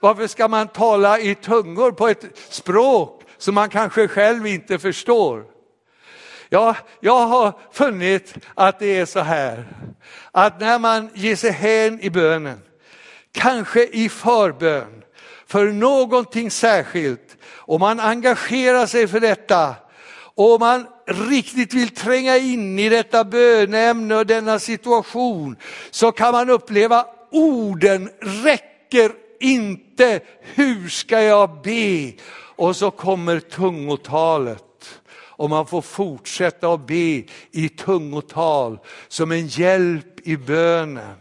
Varför 0.01 0.27
ska 0.27 0.49
man 0.49 0.69
tala 0.69 1.19
i 1.19 1.35
tungor 1.35 1.93
på 1.93 2.09
ett 2.09 2.25
språk 2.49 3.23
som 3.39 3.55
man 3.55 3.69
kanske 3.69 4.09
själv 4.09 4.47
inte 4.47 4.79
förstår? 4.79 5.45
Ja, 6.49 6.77
jag 7.01 7.27
har 7.27 7.53
funnit 7.73 8.35
att 8.55 8.79
det 8.79 8.99
är 8.99 9.07
så 9.07 9.21
här, 9.21 9.65
att 10.33 10.61
när 10.61 10.79
man 10.79 11.11
ger 11.15 11.37
sig 11.37 11.51
hän 11.51 12.01
i 12.01 12.11
bönen, 12.11 12.61
kanske 13.33 13.87
i 13.87 14.09
förbön, 14.09 15.05
för 15.47 15.67
någonting 15.67 16.51
särskilt, 16.51 17.37
och 17.45 17.81
man 17.81 18.01
engagerar 18.01 18.87
sig 18.87 19.09
för 19.09 19.21
detta, 19.21 19.75
och 20.35 20.61
man 20.61 20.87
riktigt 21.07 21.75
vill 21.75 21.89
tränga 21.89 22.37
in 22.37 22.79
i 22.79 22.89
detta 22.89 23.25
bönämne 23.25 24.17
och 24.17 24.27
denna 24.27 24.59
situation, 24.59 25.57
så 25.91 26.13
kan 26.13 26.33
man 26.33 26.51
uppleva 26.51 27.07
orden 27.31 28.11
räcker 28.21 29.13
inte, 29.41 30.21
hur 30.41 30.89
ska 30.89 31.23
jag 31.23 31.63
be? 31.63 32.13
Och 32.57 32.77
så 32.77 32.91
kommer 32.91 33.41
tungotalet 33.41 34.65
och 35.39 35.51
man 35.51 35.67
får 35.67 35.83
fortsätta 35.83 36.73
att 36.73 36.87
be 36.87 37.25
i 37.51 37.69
tungotal 37.69 38.79
som 39.09 39.33
en 39.33 39.47
hjälp 39.47 40.27
i 40.29 40.37
bönen. 40.37 41.17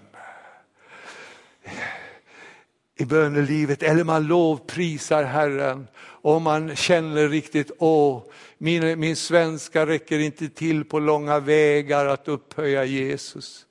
I 2.96 3.06
bönelivet, 3.06 3.84
eller 3.84 4.04
man 4.04 4.28
lovprisar 4.28 5.24
Herren 5.24 5.88
och 6.00 6.42
man 6.42 6.76
känner 6.76 7.30
riktigt, 7.30 7.72
åh, 7.78 8.24
min, 8.58 9.00
min 9.00 9.16
svenska 9.16 9.86
räcker 9.86 10.20
inte 10.20 10.50
till 10.50 10.86
på 10.86 11.00
långa 11.00 11.40
vägar 11.40 12.06
att 12.06 12.28
upphöja 12.28 12.84
Jesus. 12.86 13.66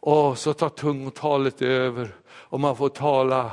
Och 0.00 0.38
så 0.38 0.52
tar 0.52 0.68
tungotalet 0.68 1.62
över 1.62 2.14
och 2.26 2.60
man 2.60 2.76
får 2.76 2.88
tala 2.88 3.52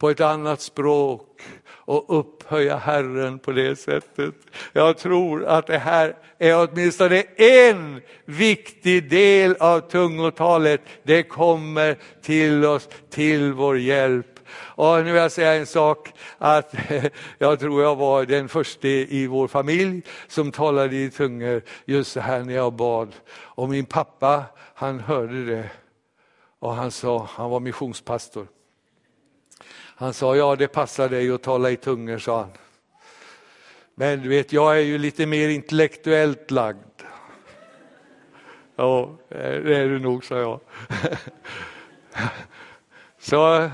på 0.00 0.10
ett 0.10 0.20
annat 0.20 0.60
språk 0.60 1.42
och 1.68 2.18
upphöja 2.18 2.76
Herren 2.76 3.38
på 3.38 3.52
det 3.52 3.76
sättet. 3.76 4.34
Jag 4.72 4.98
tror 4.98 5.44
att 5.44 5.66
det 5.66 5.78
här 5.78 6.16
är 6.38 6.68
åtminstone 6.68 7.22
en 7.36 8.00
viktig 8.24 9.10
del 9.10 9.56
av 9.60 9.80
tungotalet. 9.80 10.80
Det 11.02 11.22
kommer 11.22 11.98
till 12.22 12.64
oss, 12.64 12.88
till 13.10 13.52
vår 13.52 13.78
hjälp. 13.78 14.26
Och 14.52 14.96
nu 14.96 15.04
vill 15.04 15.22
jag 15.22 15.32
säga 15.32 15.54
en 15.54 15.66
sak, 15.66 16.12
att 16.38 16.74
jag 17.38 17.60
tror 17.60 17.82
jag 17.82 17.96
var 17.96 18.24
den 18.24 18.48
första 18.48 18.88
i 18.88 19.26
vår 19.26 19.48
familj 19.48 20.02
som 20.28 20.52
talade 20.52 20.96
i 20.96 21.10
tungor 21.10 21.62
just 21.84 22.12
så 22.12 22.20
här 22.20 22.44
när 22.44 22.54
jag 22.54 22.72
bad. 22.72 23.14
Och 23.32 23.68
min 23.68 23.86
pappa, 23.86 24.44
han 24.74 25.00
hörde 25.00 25.44
det 25.44 25.70
och 26.58 26.74
han 26.74 26.90
sa, 26.90 27.28
han 27.30 27.50
var 27.50 27.60
missionspastor. 27.60 28.46
Han 30.00 30.14
sa, 30.14 30.36
ja 30.36 30.56
det 30.56 30.68
passar 30.68 31.08
dig 31.08 31.30
att 31.30 31.42
tala 31.42 31.70
i 31.70 31.76
tungor, 31.76 32.18
sa 32.18 32.38
han. 32.38 32.50
Men 33.94 34.22
du 34.22 34.28
vet, 34.28 34.52
jag 34.52 34.76
är 34.76 34.80
ju 34.80 34.98
lite 34.98 35.26
mer 35.26 35.48
intellektuellt 35.48 36.50
lagd. 36.50 37.02
Ja, 38.76 39.16
det 39.28 39.76
är 39.76 39.88
du 39.88 39.98
nog, 39.98 40.24
sa 40.24 40.38
jag. 40.38 40.60
Så 43.18 43.70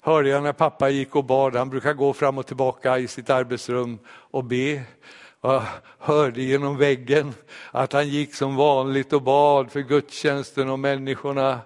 hörde 0.00 0.28
jag 0.28 0.42
när 0.42 0.52
pappa 0.52 0.88
gick 0.88 1.16
och 1.16 1.24
bad, 1.24 1.56
han 1.56 1.70
brukar 1.70 1.92
gå 1.92 2.12
fram 2.12 2.38
och 2.38 2.46
tillbaka 2.46 2.98
i 2.98 3.08
sitt 3.08 3.30
arbetsrum 3.30 3.98
och 4.06 4.44
be. 4.44 4.82
Jag 5.40 5.62
hörde 5.98 6.42
genom 6.42 6.76
väggen 6.76 7.34
att 7.70 7.92
han 7.92 8.08
gick 8.08 8.34
som 8.34 8.56
vanligt 8.56 9.12
och 9.12 9.22
bad 9.22 9.72
för 9.72 9.80
gudstjänsten 9.80 10.70
och 10.70 10.78
människorna. 10.78 11.60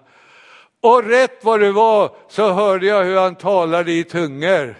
Och 0.81 1.03
rätt 1.03 1.43
vad 1.43 1.59
det 1.59 1.71
var 1.71 2.15
så 2.27 2.53
hörde 2.53 2.85
jag 2.85 3.03
hur 3.03 3.17
han 3.17 3.35
talade 3.35 3.91
i 3.91 4.03
tungor. 4.03 4.75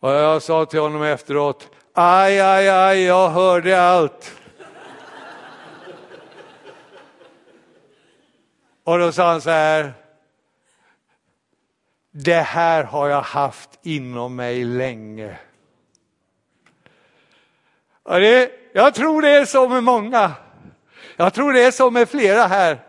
Och 0.00 0.10
jag 0.10 0.42
sa 0.42 0.66
till 0.66 0.80
honom 0.80 1.02
efteråt, 1.02 1.70
aj, 1.92 2.40
aj, 2.40 2.68
aj, 2.68 3.02
jag 3.02 3.28
hörde 3.28 3.82
allt. 3.82 4.34
Och 8.84 8.98
då 8.98 9.12
sa 9.12 9.30
han 9.30 9.40
så 9.40 9.50
här, 9.50 9.92
det 12.10 12.40
här 12.40 12.84
har 12.84 13.08
jag 13.08 13.22
haft 13.22 13.70
inom 13.82 14.36
mig 14.36 14.64
länge. 14.64 15.38
Och 18.02 18.20
det, 18.20 18.50
jag 18.72 18.94
tror 18.94 19.22
det 19.22 19.30
är 19.30 19.44
så 19.44 19.68
med 19.68 19.84
många. 19.84 20.32
Jag 21.16 21.34
tror 21.34 21.52
det 21.52 21.64
är 21.64 21.70
så 21.70 21.90
med 21.90 22.08
flera 22.08 22.46
här. 22.46 22.87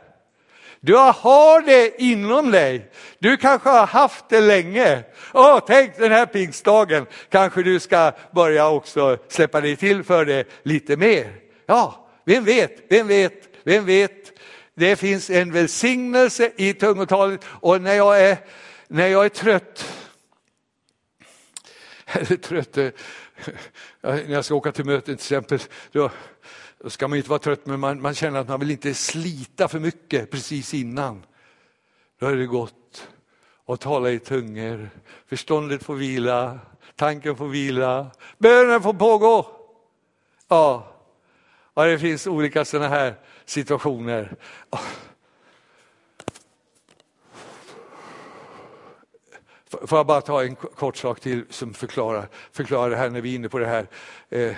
Du 0.82 0.96
har 0.96 1.62
det 1.62 2.02
inom 2.02 2.52
dig. 2.52 2.92
Du 3.20 3.38
kanske 3.38 3.70
har 3.70 3.88
haft 3.88 4.30
det 4.30 4.42
länge. 4.42 5.04
Åh, 5.34 5.60
tänk 5.68 5.98
den 5.98 6.12
här 6.12 6.26
pingstdagen, 6.26 7.06
kanske 7.30 7.64
du 7.64 7.80
ska 7.80 8.12
börja 8.32 8.70
också 8.70 9.18
släppa 9.28 9.62
dig 9.62 9.76
till 9.76 10.04
för 10.04 10.26
det 10.26 10.48
lite 10.64 10.98
mer. 10.98 11.34
Ja, 11.66 12.10
vem 12.26 12.44
vet, 12.44 12.72
vem 12.90 13.08
vet, 13.08 13.50
vem 13.64 13.86
vet. 13.86 14.40
Det 14.76 14.96
finns 14.96 15.30
en 15.30 15.52
välsignelse 15.52 16.52
i 16.56 16.74
tungotalet 16.74 17.46
och 17.46 17.82
när 17.82 17.94
jag 17.94 18.22
är, 18.22 18.38
när 18.88 19.08
jag 19.08 19.26
är 19.26 19.30
trött, 19.30 19.94
eller 22.06 22.36
trött, 22.36 22.78
eh, 22.78 22.90
när 24.02 24.34
jag 24.34 24.46
ska 24.46 24.56
åka 24.56 24.72
till 24.72 24.86
möten 24.86 25.04
till 25.04 25.14
exempel, 25.14 25.60
då, 25.92 26.12
då 26.80 26.90
ska 26.90 27.08
man 27.08 27.18
inte 27.18 27.30
vara 27.30 27.40
trött, 27.40 27.66
men 27.66 27.80
man, 27.80 28.02
man 28.02 28.16
känner 28.16 28.40
att 28.40 28.48
man 28.48 28.60
vill 28.60 28.72
inte 28.72 28.94
slita 28.94 29.68
för 29.68 29.80
mycket 29.80 30.32
precis 30.32 30.74
innan. 30.74 31.26
Då 32.20 32.26
är 32.26 32.36
det 32.36 32.46
gott 32.46 33.08
att 33.66 33.82
tala 33.82 34.12
i 34.12 34.20
tungor. 34.20 34.90
Förståndet 35.28 35.84
får 35.84 35.96
vila, 35.96 36.60
tanken 36.96 37.36
får 37.36 37.48
vila, 37.48 38.12
bönen 38.38 38.82
får 38.82 38.94
pågå. 38.94 39.48
Ja, 40.48 40.96
ja 41.74 41.84
det 41.84 42.00
finns 42.00 42.28
olika 42.28 42.66
sådana 42.66 42.88
här 42.88 43.16
situationer. 43.46 44.36
Får 49.70 50.00
jag 50.00 50.06
bara 50.06 50.22
ta 50.22 50.44
en 50.44 50.56
kort 50.56 50.98
sak 50.98 51.20
till 51.20 51.46
som 51.50 51.74
förklarar, 51.74 52.28
förklarar 52.52 52.90
det 52.90 52.98
här 52.98 53.10
när 53.10 53.22
vi 53.22 53.32
är 53.32 53.36
inne 53.36 53.50
på 53.50 53.60
det 53.60 53.66
här. 53.66 53.88
Eh, 54.30 54.56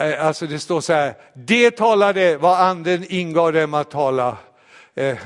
Eh, 0.00 0.26
alltså 0.26 0.46
det 0.46 0.58
står 0.58 0.80
så 0.80 0.92
här, 0.92 1.14
det 1.34 1.70
talade 1.70 2.36
vad 2.36 2.60
anden 2.60 3.04
ingav 3.08 3.52
dem 3.52 3.74
att 3.74 3.90
tala. 3.90 4.36
Eh, 4.94 5.16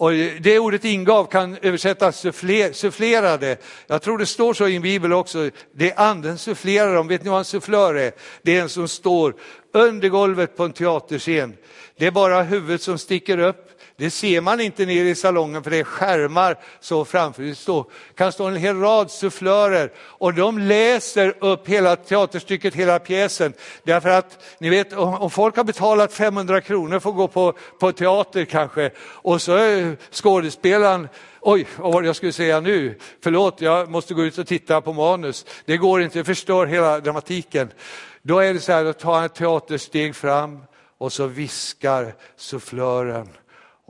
och 0.00 0.12
det 0.40 0.58
ordet 0.58 0.84
ingav 0.84 1.24
kan 1.24 1.56
översättas 1.62 2.26
sufflerade. 2.72 3.56
Jag 3.86 4.02
tror 4.02 4.18
det 4.18 4.26
står 4.26 4.54
så 4.54 4.68
i 4.68 4.76
en 4.76 4.82
bibel 4.82 5.12
också. 5.12 5.50
Det 5.74 5.90
är 5.90 6.00
anden 6.00 6.38
sufflerar 6.38 6.94
dem. 6.94 7.08
Vet 7.08 7.24
ni 7.24 7.30
vad 7.30 7.38
en 7.38 7.44
sufflör 7.44 7.94
är? 7.94 8.12
Det 8.42 8.56
är 8.56 8.62
en 8.62 8.68
som 8.68 8.88
står 8.88 9.34
under 9.72 10.08
golvet 10.08 10.56
på 10.56 10.64
en 10.64 10.72
teaterscen. 10.72 11.56
Det 11.96 12.06
är 12.06 12.10
bara 12.10 12.42
huvudet 12.42 12.82
som 12.82 12.98
sticker 12.98 13.38
upp. 13.38 13.79
Det 14.00 14.10
ser 14.10 14.40
man 14.40 14.60
inte 14.60 14.86
nere 14.86 15.08
i 15.08 15.14
salongen 15.14 15.62
för 15.62 15.70
det 15.70 15.78
är 15.78 15.84
skärmar 15.84 16.56
så 16.80 17.04
framför. 17.04 17.42
Det 17.42 17.54
står, 17.54 17.84
kan 18.14 18.32
stå 18.32 18.44
en 18.44 18.56
hel 18.56 18.80
rad 18.80 19.10
sufflörer 19.10 19.92
och 19.98 20.34
de 20.34 20.58
läser 20.58 21.34
upp 21.40 21.68
hela 21.68 21.96
teaterstycket, 21.96 22.74
hela 22.74 22.98
pjäsen. 22.98 23.52
Därför 23.84 24.08
att 24.08 24.44
ni 24.58 24.70
vet 24.70 24.92
om 24.92 25.30
folk 25.30 25.56
har 25.56 25.64
betalat 25.64 26.12
500 26.12 26.60
kronor 26.60 27.00
för 27.00 27.10
att 27.10 27.16
gå 27.16 27.28
på, 27.28 27.52
på 27.80 27.92
teater 27.92 28.44
kanske 28.44 28.90
och 29.00 29.42
så 29.42 29.52
är 29.52 29.96
skådespelaren 30.10 31.08
Oj, 31.40 31.66
vad 31.78 31.92
var 31.92 32.02
det 32.02 32.06
jag 32.06 32.16
skulle 32.16 32.32
säga 32.32 32.60
nu? 32.60 32.98
Förlåt, 33.22 33.60
jag 33.60 33.90
måste 33.90 34.14
gå 34.14 34.24
ut 34.24 34.38
och 34.38 34.46
titta 34.46 34.80
på 34.80 34.92
manus. 34.92 35.46
Det 35.64 35.76
går 35.76 36.02
inte, 36.02 36.18
det 36.18 36.24
förstör 36.24 36.66
hela 36.66 37.00
dramatiken. 37.00 37.72
Då 38.22 38.38
är 38.38 38.54
det 38.54 38.60
så 38.60 38.72
här, 38.72 38.84
då 38.84 38.92
tar 38.92 39.14
han 39.14 39.24
ett 39.24 39.34
teatersteg 39.34 40.16
fram 40.16 40.60
och 40.98 41.12
så 41.12 41.26
viskar 41.26 42.14
sufflören 42.36 43.28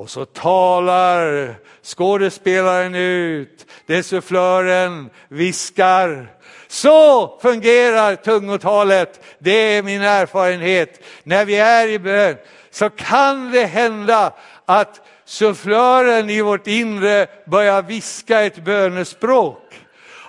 och 0.01 0.11
så 0.11 0.25
talar 0.25 1.55
skådespelaren 1.83 2.95
ut, 2.95 3.67
desufflören 3.87 5.11
viskar. 5.29 6.33
Så 6.69 7.39
fungerar 7.43 8.17
tungotalet, 8.17 9.21
det 9.39 9.51
är 9.77 9.83
min 9.83 10.03
erfarenhet. 10.03 11.01
När 11.23 11.45
vi 11.45 11.57
är 11.57 11.89
i 11.89 11.99
bön 11.99 12.37
så 12.71 12.91
kan 12.91 13.51
det 13.53 13.65
hända 13.65 14.33
att 14.67 15.01
sufflören 15.25 16.31
i 16.31 16.43
vårt 16.43 16.67
inre 16.67 17.27
börjar 17.47 17.83
viska 17.83 18.41
ett 18.41 18.65
bönespråk. 18.65 19.75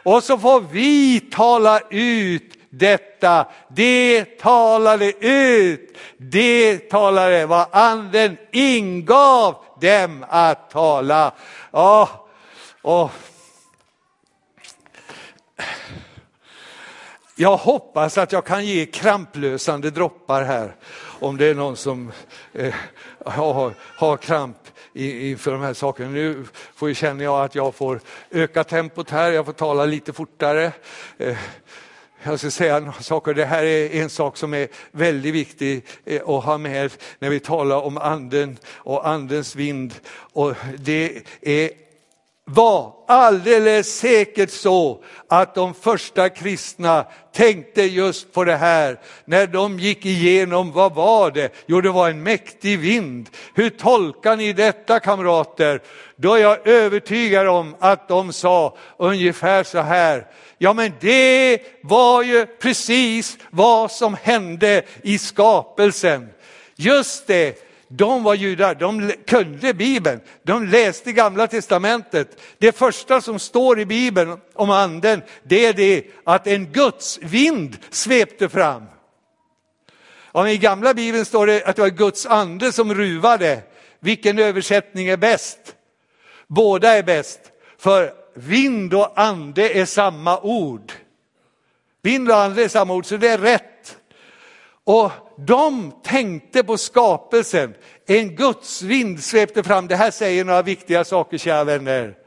Och 0.04 0.24
så 0.24 0.38
får 0.38 0.62
vi 0.62 1.20
tala 1.20 1.80
ut 1.90 2.61
detta. 2.72 3.46
Det 3.68 4.26
talade 4.26 5.26
ut, 5.26 5.98
det 6.18 6.78
talade 6.78 7.46
vad 7.46 7.68
anden 7.72 8.38
ingav 8.52 9.56
dem 9.82 10.26
att 10.30 10.70
tala. 10.70 11.34
Oh, 11.72 12.10
oh. 12.82 13.10
Jag 17.36 17.58
hoppas 17.58 18.18
att 18.18 18.32
jag 18.32 18.46
kan 18.46 18.66
ge 18.66 18.86
kramplösande 18.86 19.90
droppar 19.90 20.44
här 20.44 20.76
om 21.20 21.38
det 21.38 21.46
är 21.46 21.56
någon 21.56 21.78
som 21.78 22.12
eh, 22.54 22.74
har, 23.26 23.74
har 23.98 24.18
kramp 24.18 24.58
inför 24.94 25.52
de 25.52 25.62
här 25.62 25.74
sakerna. 25.74 26.10
Nu 26.10 26.46
får, 26.76 26.94
känner 26.94 27.24
jag 27.24 27.44
att 27.46 27.56
jag 27.56 27.76
får 27.76 28.00
öka 28.32 28.64
tempot 28.64 29.10
här, 29.10 29.32
jag 29.32 29.46
får 29.46 29.54
tala 29.54 29.86
lite 29.86 30.14
fortare. 30.14 30.72
Eh, 31.18 31.38
jag 32.24 32.40
ska 32.40 32.52
säga 32.52 32.80
några 32.80 33.02
saker. 33.02 33.34
Det 33.34 33.46
här 33.46 33.64
är 33.64 34.02
en 34.02 34.10
sak 34.10 34.38
som 34.38 34.54
är 34.54 34.68
väldigt 34.92 35.34
viktig 35.34 35.86
eh, 36.06 36.30
att 36.30 36.44
ha 36.44 36.58
med 36.58 36.92
när 37.20 37.30
vi 37.30 37.40
talar 37.40 37.82
om 37.82 37.98
anden 37.98 38.58
och 38.68 39.08
andens 39.08 39.56
vind. 39.56 39.94
Och 40.14 40.56
det 40.78 41.22
är 41.42 41.70
var 42.46 42.94
alldeles 43.08 43.98
säkert 43.98 44.50
så 44.50 45.04
att 45.28 45.56
de 45.56 45.74
första 45.74 46.30
kristna 46.30 47.06
tänkte 47.34 47.84
just 47.84 48.34
på 48.34 48.44
det 48.44 48.56
här 48.56 49.00
när 49.26 49.48
de 49.48 49.80
gick 49.80 50.06
igenom, 50.06 50.72
vad 50.72 50.96
var 50.96 51.32
det? 51.32 51.54
Jo, 51.66 51.82
det 51.82 51.90
var 51.90 52.10
en 52.10 52.24
mäktig 52.24 52.80
vind. 52.80 53.30
Hur 53.54 53.70
tolkar 53.70 54.36
ni 54.36 54.54
detta 54.54 55.00
kamrater? 55.00 55.82
Då 56.16 56.34
är 56.34 56.42
jag 56.42 56.68
övertygad 56.68 57.48
om 57.48 57.76
att 57.80 58.08
de 58.08 58.34
sa 58.34 58.78
ungefär 58.98 59.64
så 59.64 59.80
här. 59.80 60.28
Ja, 60.58 60.74
men 60.74 60.94
det 61.00 61.60
var 61.84 62.24
ju 62.24 62.46
precis 62.46 63.38
vad 63.50 63.92
som 63.92 64.18
hände 64.22 64.84
i 65.02 65.18
skapelsen. 65.18 66.30
Just 66.76 67.28
det, 67.28 67.71
de 67.94 68.24
var 68.24 68.34
judar, 68.34 68.76
de 68.76 69.12
kunde 69.28 69.74
Bibeln, 69.74 70.22
de 70.44 70.68
läste 70.68 71.12
gamla 71.12 71.48
testamentet. 71.48 72.42
Det 72.58 72.78
första 72.78 73.22
som 73.22 73.40
står 73.40 73.80
i 73.80 73.86
Bibeln 73.86 74.38
om 74.54 74.70
anden, 74.70 75.22
det 75.44 75.66
är 75.66 75.74
det 75.74 76.04
att 76.24 76.48
en 76.48 76.66
Guds 76.66 77.20
vind 77.22 77.78
svepte 77.90 78.50
fram. 78.50 78.84
Och 80.26 80.50
I 80.50 80.58
gamla 80.58 80.94
Bibeln 80.94 81.26
står 81.26 81.48
det 81.48 81.64
att 81.64 81.76
det 81.76 81.82
var 81.82 81.90
Guds 81.90 82.26
ande 82.26 82.72
som 82.72 82.94
ruvade. 82.94 83.62
Vilken 84.00 84.40
översättning 84.40 85.08
är 85.08 85.18
bäst? 85.18 85.76
Båda 86.48 86.98
är 86.98 87.04
bäst, 87.04 87.40
för 87.78 88.14
vind 88.34 88.94
och 88.94 89.20
ande 89.20 89.70
är 89.70 89.86
samma 89.86 90.40
ord. 90.40 90.92
Vind 92.02 92.30
och 92.30 92.38
ande 92.38 92.64
är 92.64 92.68
samma 92.68 92.94
ord, 92.94 93.06
så 93.06 93.18
det 93.18 93.28
är 93.28 93.38
rätt. 93.38 93.71
Och 94.84 95.12
de 95.38 95.92
tänkte 96.04 96.64
på 96.64 96.78
skapelsen. 96.78 97.76
En 98.06 98.36
Guds 98.36 98.82
vind 98.82 99.24
svepte 99.24 99.64
fram. 99.64 99.88
Det 99.88 99.96
här 99.96 100.12
säger 100.12 100.46
några 100.46 100.62
viktiga 100.62 101.04
saker, 101.04 101.38
kära 101.38 101.64
vänner. 101.64 102.18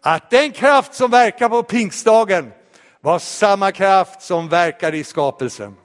Att 0.00 0.30
den 0.30 0.52
kraft 0.52 0.94
som 0.94 1.10
verkar 1.10 1.48
på 1.48 1.62
pingstdagen 1.62 2.52
var 3.00 3.18
samma 3.18 3.72
kraft 3.72 4.22
som 4.22 4.48
verkar 4.48 4.94
i 4.94 5.04
skapelsen. 5.04 5.76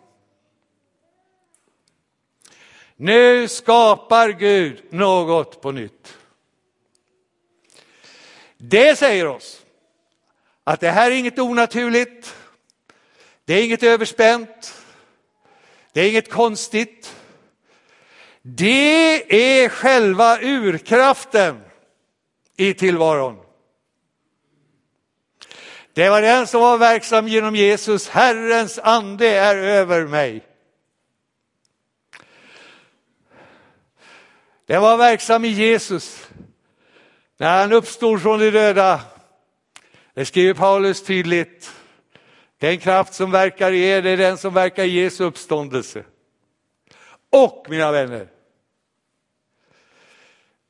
Nu 2.96 3.48
skapar 3.48 4.30
Gud 4.30 4.84
något 4.90 5.62
på 5.62 5.72
nytt. 5.72 6.18
Det 8.58 8.98
säger 8.98 9.28
oss 9.28 9.62
att 10.64 10.80
det 10.80 10.90
här 10.90 11.12
är 11.12 11.16
inget 11.16 11.40
onaturligt. 11.40 12.36
Det 13.46 13.54
är 13.54 13.66
inget 13.66 13.84
överspänt. 13.84 14.74
Det 15.98 16.02
är 16.04 16.10
inget 16.10 16.32
konstigt. 16.32 17.16
Det 18.42 19.36
är 19.64 19.70
själva 19.70 20.40
urkraften 20.42 21.62
i 22.58 22.74
tillvaron. 22.74 23.40
Det 25.94 26.10
var 26.10 26.22
den 26.22 26.48
som 26.48 26.62
var 26.62 26.78
verksam 26.78 27.28
genom 27.28 27.56
Jesus. 27.56 28.10
Herrens 28.10 28.80
ande 28.80 29.28
är 29.28 29.56
över 29.56 30.06
mig. 30.08 30.46
Den 34.66 34.82
var 34.82 34.98
verksam 34.98 35.46
i 35.46 35.50
Jesus 35.50 36.28
när 37.38 37.60
han 37.60 37.74
uppstod 37.74 38.22
från 38.22 38.40
de 38.40 38.52
döda. 38.52 39.02
Det 40.14 40.26
skriver 40.26 40.54
Paulus 40.54 41.04
tydligt. 41.04 41.77
Den 42.60 42.80
kraft 42.80 43.14
som 43.14 43.32
verkar 43.32 43.72
i 43.72 43.84
er, 43.84 44.02
det 44.02 44.10
är 44.10 44.18
den 44.18 44.38
som 44.38 44.54
verkar 44.54 44.84
i 44.84 44.90
Jesu 44.90 45.24
uppståndelse. 45.24 46.04
Och 47.30 47.66
mina 47.70 47.92
vänner, 47.92 48.28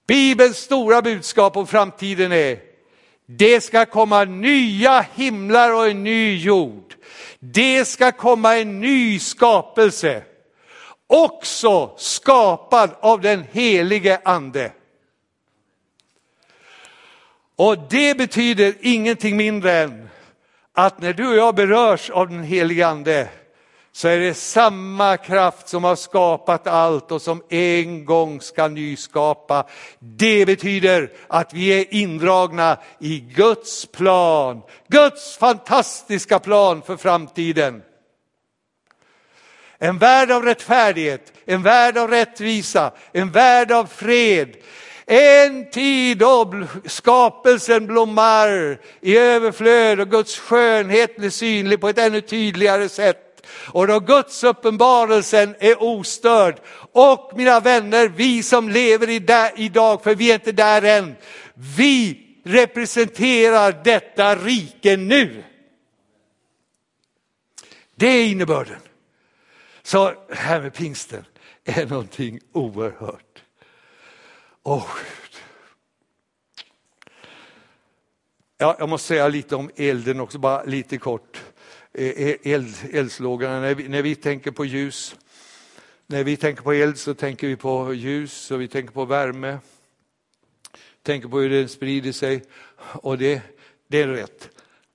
Bibelns 0.07 0.57
stora 0.57 1.01
budskap 1.01 1.57
om 1.57 1.67
framtiden 1.67 2.31
är, 2.31 2.59
det 3.25 3.61
ska 3.61 3.85
komma 3.85 4.23
nya 4.23 5.01
himlar 5.01 5.73
och 5.73 5.87
en 5.87 6.03
ny 6.03 6.37
jord. 6.37 6.95
Det 7.39 7.85
ska 7.85 8.11
komma 8.11 8.57
en 8.57 8.79
ny 8.79 9.19
skapelse, 9.19 10.23
också 11.07 11.93
skapad 11.97 12.89
av 12.99 13.21
den 13.21 13.43
helige 13.51 14.21
ande. 14.25 14.71
Och 17.55 17.77
det 17.89 18.17
betyder 18.17 18.73
ingenting 18.81 19.37
mindre 19.37 19.73
än 19.73 20.09
att 20.77 21.01
när 21.01 21.13
du 21.13 21.27
och 21.27 21.35
jag 21.35 21.55
berörs 21.55 22.09
av 22.09 22.29
den 22.29 22.43
helige 22.43 22.87
ande 22.87 23.27
så 23.91 24.07
är 24.07 24.19
det 24.19 24.33
samma 24.33 25.17
kraft 25.17 25.67
som 25.67 25.83
har 25.83 25.95
skapat 25.95 26.67
allt 26.67 27.11
och 27.11 27.21
som 27.21 27.43
en 27.49 28.05
gång 28.05 28.41
ska 28.41 28.67
nyskapa. 28.67 29.67
Det 29.99 30.45
betyder 30.45 31.11
att 31.27 31.53
vi 31.53 31.67
är 31.81 31.93
indragna 31.93 32.77
i 32.99 33.19
Guds 33.19 33.85
plan, 33.85 34.61
Guds 34.87 35.37
fantastiska 35.37 36.39
plan 36.39 36.81
för 36.81 36.97
framtiden. 36.97 37.81
En 39.77 39.97
värld 39.97 40.31
av 40.31 40.43
rättfärdighet, 40.43 41.33
en 41.45 41.63
värld 41.63 41.97
av 41.97 42.09
rättvisa, 42.09 42.91
en 43.11 43.31
värld 43.31 43.71
av 43.71 43.85
fred, 43.85 44.55
en 45.09 45.69
tid 45.69 46.17
då 46.17 46.53
skapelsen 46.85 47.87
blommar 47.87 48.79
i 49.01 49.17
överflöd 49.17 49.99
och 49.99 50.11
Guds 50.11 50.39
skönhet 50.39 51.15
blir 51.15 51.29
synlig 51.29 51.81
på 51.81 51.89
ett 51.89 51.97
ännu 51.97 52.21
tydligare 52.21 52.89
sätt. 52.89 53.47
Och 53.49 53.87
då 53.87 53.99
Guds 53.99 54.43
uppenbarelsen 54.43 55.55
är 55.59 55.83
ostörd. 55.83 56.59
Och 56.91 57.31
mina 57.35 57.59
vänner, 57.59 58.07
vi 58.07 58.43
som 58.43 58.69
lever 58.69 59.09
idag, 59.59 60.03
för 60.03 60.15
vi 60.15 60.29
är 60.29 60.33
inte 60.33 60.51
där 60.51 60.81
än, 60.81 61.15
vi 61.77 62.23
representerar 62.43 63.81
detta 63.83 64.35
rike 64.35 64.97
nu. 64.97 65.43
Det 67.95 68.07
är 68.07 68.25
innebörden. 68.25 68.79
Så 69.83 70.13
här 70.31 70.61
med 70.61 70.73
pingsten 70.73 71.25
är 71.65 71.85
någonting 71.85 72.39
oerhört. 72.53 73.43
Åh, 74.69 74.77
oh, 74.77 74.89
ja, 78.57 78.75
jag 78.79 78.89
måste 78.89 79.07
säga 79.07 79.27
lite 79.27 79.55
om 79.55 79.71
elden 79.75 80.19
också, 80.19 80.39
bara 80.39 80.63
lite 80.63 80.97
kort. 80.97 81.43
Eh, 81.93 82.07
eh, 82.07 82.35
eld, 82.43 82.75
eldslågorna, 82.91 83.59
när 83.59 83.75
vi, 83.75 83.87
när 83.87 84.01
vi 84.01 84.15
tänker 84.15 84.51
på 84.51 84.65
ljus, 84.65 85.15
när 86.07 86.23
vi 86.23 86.37
tänker 86.37 86.63
på 86.63 86.73
eld 86.73 86.97
så 86.97 87.13
tänker 87.13 87.47
vi 87.47 87.55
på 87.55 87.93
ljus 87.93 88.51
och 88.51 88.61
vi 88.61 88.67
tänker 88.67 88.93
på 88.93 89.05
värme. 89.05 89.57
Tänker 91.03 91.27
på 91.27 91.39
hur 91.39 91.49
den 91.49 91.69
sprider 91.69 92.11
sig 92.11 92.43
och 92.77 93.17
det, 93.17 93.41
det 93.87 94.01
är 94.01 94.07
rätt. 94.07 94.49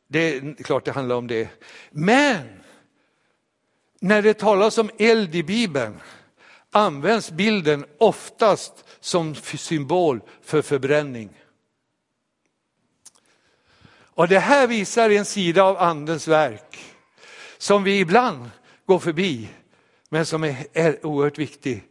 Det 0.09 0.37
är 0.37 0.63
klart 0.63 0.85
det 0.85 0.93
handlar 0.93 1.17
om 1.17 1.27
det. 1.27 1.49
Men 1.91 2.49
när 4.01 4.23
det 4.23 4.35
talas 4.35 4.79
om 4.79 4.91
eld 4.99 5.35
i 5.35 5.43
Bibeln 5.43 6.01
används 6.71 7.31
bilden 7.31 7.85
oftast 7.99 8.85
som 9.03 9.35
symbol 9.35 10.21
för 10.43 10.63
förbränning. 10.63 11.31
Och 13.93 14.29
det 14.29 14.39
här 14.39 14.67
visar 14.67 15.11
en 15.11 15.25
sida 15.25 15.63
av 15.63 15.79
andens 15.79 16.29
verk 16.29 16.95
som 17.59 17.85
vi 17.85 18.01
ibland 18.01 18.51
går 18.87 18.99
förbi, 18.99 19.49
men 20.09 20.27
som 20.27 20.45
är, 20.45 20.67
är 20.73 21.07
oerhört 21.07 21.39
viktig. 21.39 21.85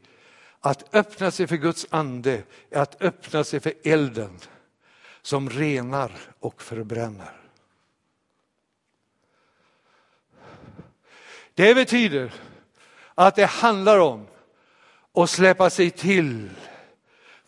Att 0.60 0.96
öppna 0.96 1.32
sig 1.32 1.48
för 1.48 1.56
Guds 1.56 1.88
ande 1.90 2.44
är 2.70 2.82
att 2.82 3.02
öppna 3.02 3.44
sig 3.44 3.60
för 3.60 3.74
elden 3.84 4.40
som 5.22 5.50
renar 5.50 6.12
och 6.40 6.62
förbränner. 6.62 7.42
Det 11.54 11.76
betyder 11.76 12.34
att 13.16 13.36
det 13.36 13.46
handlar 13.46 14.00
om 14.00 14.28
att 15.14 15.30
släppa 15.30 15.70
sig 15.70 15.92
till 15.92 16.50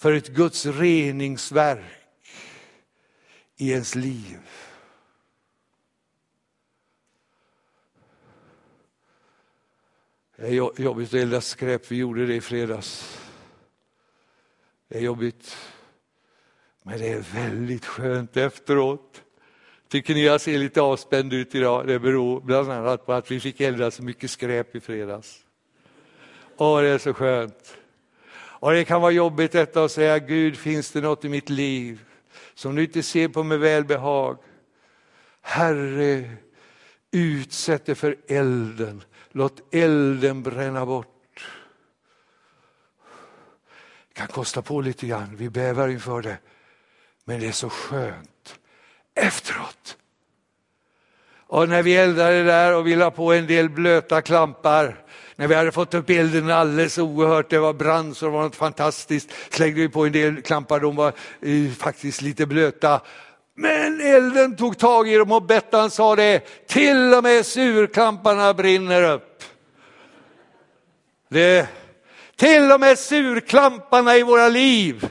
för 0.03 0.13
ett 0.13 0.27
Guds 0.27 0.65
reningsverk 0.65 2.27
i 3.57 3.71
ens 3.71 3.95
liv. 3.95 4.39
Det 10.35 10.47
är 10.47 10.81
jobbigt 10.81 11.07
att 11.07 11.13
elda 11.13 11.41
skräp, 11.41 11.91
vi 11.91 11.95
gjorde 11.95 12.25
det 12.25 12.35
i 12.35 12.41
fredags. 12.41 13.19
Det 14.87 14.97
är 14.97 15.01
jobbigt, 15.01 15.57
men 16.81 16.99
det 16.99 17.09
är 17.09 17.19
väldigt 17.33 17.85
skönt 17.85 18.37
efteråt. 18.37 19.23
Tycker 19.87 20.13
ni 20.13 20.23
jag 20.23 20.41
ser 20.41 20.57
lite 20.57 20.81
avspänd 20.81 21.33
ut 21.33 21.55
idag? 21.55 21.87
Det 21.87 21.99
beror 21.99 22.41
bland 22.41 22.71
annat 22.71 23.05
på 23.05 23.13
att 23.13 23.31
vi 23.31 23.39
fick 23.39 23.61
elda 23.61 23.91
så 23.91 24.03
mycket 24.03 24.31
skräp 24.31 24.75
i 24.75 24.79
fredags. 24.79 25.45
Åh, 26.57 26.81
det 26.81 26.87
är 26.87 26.97
så 26.97 27.13
skönt. 27.13 27.77
Och 28.63 28.73
det 28.73 28.85
kan 28.85 29.01
vara 29.01 29.11
jobbigt 29.11 29.51
detta 29.51 29.83
att 29.83 29.91
säga, 29.91 30.19
Gud 30.19 30.57
finns 30.57 30.91
det 30.91 31.01
något 31.01 31.25
i 31.25 31.29
mitt 31.29 31.49
liv 31.49 32.03
som 32.53 32.75
du 32.75 32.83
inte 32.83 33.03
ser 33.03 33.27
på 33.27 33.43
med 33.43 33.59
välbehag? 33.59 34.37
Herre, 35.41 36.31
utsätt 37.11 37.85
det 37.85 37.95
för 37.95 38.17
elden, 38.27 39.03
låt 39.31 39.73
elden 39.73 40.43
bränna 40.43 40.85
bort. 40.85 41.47
Det 44.07 44.13
kan 44.13 44.27
kosta 44.27 44.61
på 44.61 44.81
lite 44.81 45.07
grann, 45.07 45.35
vi 45.35 45.49
bävar 45.49 45.87
inför 45.87 46.21
det, 46.21 46.37
men 47.25 47.39
det 47.39 47.47
är 47.47 47.51
så 47.51 47.69
skönt 47.69 48.59
efteråt. 49.15 49.97
Och 51.35 51.69
när 51.69 51.83
vi 51.83 51.95
eldade 51.95 52.43
där 52.43 52.75
och 52.75 52.87
vi 52.87 52.95
la 52.95 53.11
på 53.11 53.33
en 53.33 53.47
del 53.47 53.69
blöta 53.69 54.21
klampar, 54.21 55.02
när 55.43 55.47
vi 55.47 55.55
hade 55.55 55.71
fått 55.71 55.93
upp 55.93 56.09
elden 56.09 56.51
alldeles 56.51 56.97
oerhört, 56.97 57.49
det 57.49 57.59
var 57.59 57.73
brand 57.73 58.17
så 58.17 58.25
det 58.25 58.31
var 58.31 58.41
något 58.41 58.55
fantastiskt, 58.55 59.29
slängde 59.49 59.81
vi 59.81 59.89
på 59.89 60.05
en 60.05 60.11
del 60.11 60.41
klampar, 60.41 60.79
de 60.79 60.95
var 60.95 61.13
eh, 61.41 61.71
faktiskt 61.77 62.21
lite 62.21 62.45
blöta. 62.45 63.01
Men 63.55 64.01
elden 64.01 64.55
tog 64.55 64.77
tag 64.77 65.09
i 65.09 65.15
dem 65.15 65.31
och 65.31 65.43
Bettan 65.43 65.91
sa 65.91 66.15
det, 66.15 66.67
till 66.67 67.13
och 67.13 67.23
med 67.23 67.45
surklamparna 67.45 68.53
brinner 68.53 69.03
upp. 69.03 69.43
Det, 71.29 71.67
till 72.35 72.71
och 72.71 72.79
med 72.79 72.99
surklamparna 72.99 74.17
i 74.17 74.23
våra 74.23 74.49
liv, 74.49 75.09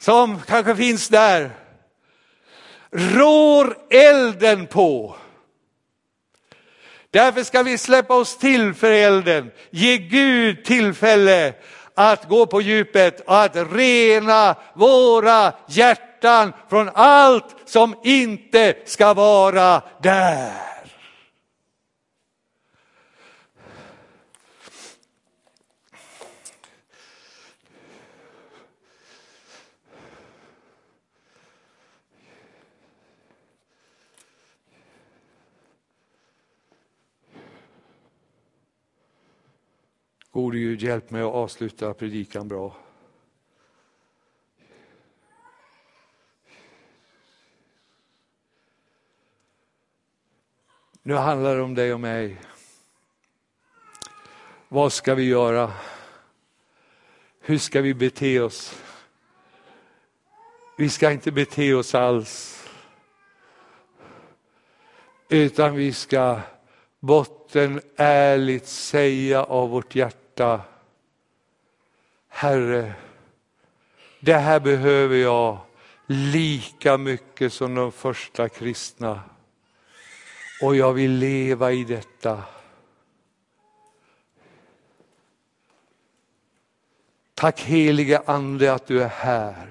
som 0.00 0.40
kanske 0.42 0.76
finns 0.76 1.08
där, 1.08 1.50
rår 2.90 3.76
elden 3.90 4.66
på. 4.66 5.16
Därför 7.16 7.42
ska 7.42 7.62
vi 7.62 7.78
släppa 7.78 8.14
oss 8.14 8.38
till 8.38 8.74
för 8.74 8.90
elden, 8.90 9.50
ge 9.70 9.98
Gud 9.98 10.64
tillfälle 10.64 11.54
att 11.94 12.28
gå 12.28 12.46
på 12.46 12.60
djupet 12.60 13.20
och 13.20 13.42
att 13.42 13.56
rena 13.72 14.54
våra 14.74 15.52
hjärtan 15.68 16.52
från 16.70 16.90
allt 16.94 17.56
som 17.66 17.94
inte 18.02 18.74
ska 18.84 19.14
vara 19.14 19.82
där. 20.02 20.75
Gode 40.36 40.58
Gud, 40.58 40.82
hjälp 40.82 41.10
mig 41.10 41.22
att 41.22 41.34
avsluta 41.34 41.94
predikan 41.94 42.48
bra. 42.48 42.76
Nu 51.02 51.14
handlar 51.14 51.56
det 51.56 51.62
om 51.62 51.74
dig 51.74 51.94
och 51.94 52.00
mig. 52.00 52.40
Vad 54.68 54.92
ska 54.92 55.14
vi 55.14 55.24
göra? 55.24 55.72
Hur 57.40 57.58
ska 57.58 57.80
vi 57.80 57.94
bete 57.94 58.40
oss? 58.40 58.82
Vi 60.78 60.90
ska 60.90 61.12
inte 61.12 61.32
bete 61.32 61.74
oss 61.74 61.94
alls. 61.94 62.64
Utan 65.28 65.74
vi 65.74 65.92
ska 65.92 66.40
botten 67.00 67.80
ärligt 67.96 68.66
säga 68.66 69.44
av 69.44 69.70
vårt 69.70 69.94
hjärta 69.94 70.25
hjärta. 70.36 70.60
Herre, 72.28 72.94
det 74.20 74.34
här 74.34 74.60
behöver 74.60 75.16
jag 75.16 75.58
lika 76.06 76.98
mycket 76.98 77.52
som 77.52 77.74
de 77.74 77.92
första 77.92 78.48
kristna. 78.48 79.20
Och 80.62 80.76
jag 80.76 80.92
vill 80.92 81.12
leva 81.12 81.72
i 81.72 81.84
detta. 81.84 82.42
Tack 87.34 87.60
helige 87.60 88.22
Ande 88.26 88.72
att 88.72 88.86
du 88.86 89.02
är 89.02 89.08
här. 89.08 89.70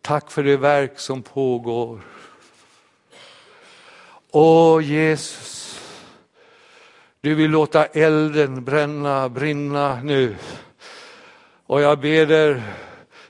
Tack 0.00 0.30
för 0.30 0.42
det 0.42 0.56
verk 0.56 0.98
som 0.98 1.22
pågår. 1.22 2.00
Åh 4.30 4.84
Jesus, 4.84 5.63
du 7.24 7.34
vill 7.34 7.50
låta 7.50 7.84
elden 7.86 8.64
bränna, 8.64 9.28
brinna 9.28 10.00
nu. 10.02 10.36
Och 11.66 11.80
jag 11.80 12.00
ber 12.00 12.26
dig, 12.26 12.62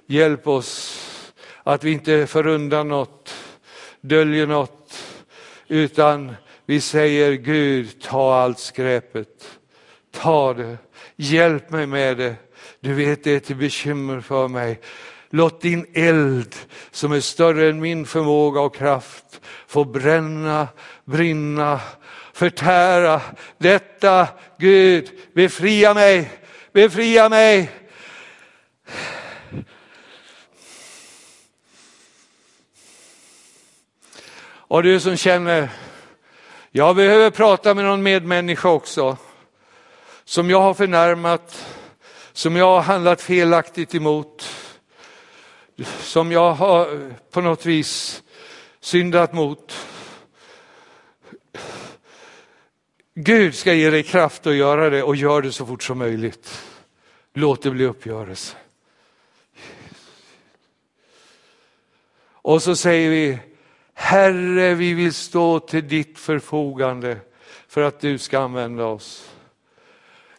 hjälp 0.06 0.48
oss 0.48 1.00
att 1.62 1.84
vi 1.84 1.92
inte 1.92 2.26
förundrar 2.26 2.84
något, 2.84 3.34
döljer 4.00 4.46
något, 4.46 5.04
utan 5.68 6.34
vi 6.66 6.80
säger 6.80 7.32
Gud, 7.32 8.02
ta 8.02 8.34
allt 8.34 8.58
skräpet. 8.58 9.58
Ta 10.10 10.54
det, 10.54 10.76
hjälp 11.16 11.70
mig 11.70 11.86
med 11.86 12.16
det. 12.16 12.34
Du 12.80 12.94
vet 12.94 13.24
det 13.24 13.36
är 13.36 13.40
till 13.40 13.56
bekymmer 13.56 14.20
för 14.20 14.48
mig. 14.48 14.80
Låt 15.30 15.60
din 15.60 15.86
eld 15.94 16.54
som 16.90 17.12
är 17.12 17.20
större 17.20 17.68
än 17.68 17.80
min 17.80 18.06
förmåga 18.06 18.60
och 18.60 18.76
kraft 18.76 19.40
få 19.66 19.84
bränna, 19.84 20.68
brinna 21.04 21.80
förtära 22.34 23.20
detta. 23.58 24.28
Gud, 24.58 25.10
befria 25.34 25.94
mig, 25.94 26.30
befria 26.72 27.28
mig. 27.28 27.70
Och 34.46 34.82
du 34.82 35.00
som 35.00 35.16
känner, 35.16 35.68
jag 36.70 36.96
behöver 36.96 37.30
prata 37.30 37.74
med 37.74 37.84
någon 37.84 38.02
medmänniska 38.02 38.68
också, 38.68 39.16
som 40.24 40.50
jag 40.50 40.60
har 40.60 40.74
förnärmat, 40.74 41.66
som 42.32 42.56
jag 42.56 42.66
har 42.66 42.80
handlat 42.80 43.22
felaktigt 43.22 43.94
emot, 43.94 44.48
som 46.00 46.32
jag 46.32 46.52
har 46.52 47.10
på 47.30 47.40
något 47.40 47.66
vis 47.66 48.22
syndat 48.80 49.32
mot. 49.32 49.93
Gud 53.14 53.54
ska 53.54 53.74
ge 53.74 53.90
dig 53.90 54.02
kraft 54.02 54.46
att 54.46 54.54
göra 54.54 54.90
det 54.90 55.02
och 55.02 55.16
gör 55.16 55.42
det 55.42 55.52
så 55.52 55.66
fort 55.66 55.82
som 55.82 55.98
möjligt. 55.98 56.62
Låt 57.34 57.62
det 57.62 57.70
bli 57.70 57.84
uppgörelse. 57.84 58.56
Och 62.26 62.62
så 62.62 62.76
säger 62.76 63.10
vi, 63.10 63.38
Herre 63.94 64.74
vi 64.74 64.94
vill 64.94 65.14
stå 65.14 65.60
till 65.60 65.88
ditt 65.88 66.18
förfogande 66.18 67.16
för 67.68 67.82
att 67.82 68.00
du 68.00 68.18
ska 68.18 68.38
använda 68.38 68.84
oss. 68.84 69.30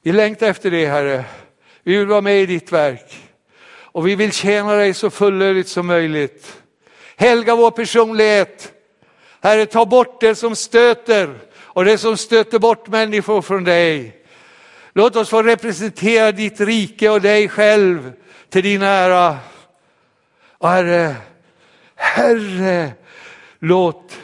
Vi 0.01 0.11
längtar 0.11 0.47
efter 0.47 0.71
det 0.71 0.85
Herre. 0.85 1.25
Vi 1.83 1.97
vill 1.97 2.07
vara 2.07 2.21
med 2.21 2.41
i 2.41 2.45
ditt 2.45 2.71
verk 2.71 3.29
och 3.67 4.07
vi 4.07 4.15
vill 4.15 4.31
tjäna 4.31 4.75
dig 4.75 4.93
så 4.93 5.09
fullödigt 5.09 5.67
som 5.67 5.87
möjligt. 5.87 6.61
Helga 7.15 7.55
vår 7.55 7.71
personlighet. 7.71 8.73
Herre 9.41 9.65
ta 9.65 9.85
bort 9.85 10.21
det 10.21 10.35
som 10.35 10.55
stöter 10.55 11.39
och 11.75 11.85
det 11.85 11.97
som 11.97 12.17
stöter 12.17 12.59
bort 12.59 12.87
människor 12.87 13.41
från 13.41 13.63
dig. 13.63 14.15
Låt 14.93 15.15
oss 15.15 15.29
få 15.29 15.43
representera 15.43 16.31
ditt 16.31 16.61
rike 16.61 17.09
och 17.09 17.21
dig 17.21 17.49
själv 17.49 18.13
till 18.49 18.63
din 18.63 18.81
ära. 18.81 19.37
Och 20.57 20.69
Herre, 20.69 21.15
Herre, 21.95 22.91
låt 23.59 24.17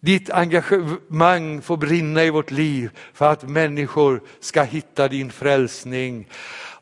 ditt 0.00 0.30
engagemang 0.30 1.62
få 1.62 1.76
brinna 1.76 2.24
i 2.24 2.30
vårt 2.30 2.50
liv 2.50 2.90
för 3.14 3.32
att 3.32 3.42
människor 3.42 4.22
ska 4.40 4.62
hitta 4.62 5.08
din 5.08 5.32
frälsning. 5.32 6.28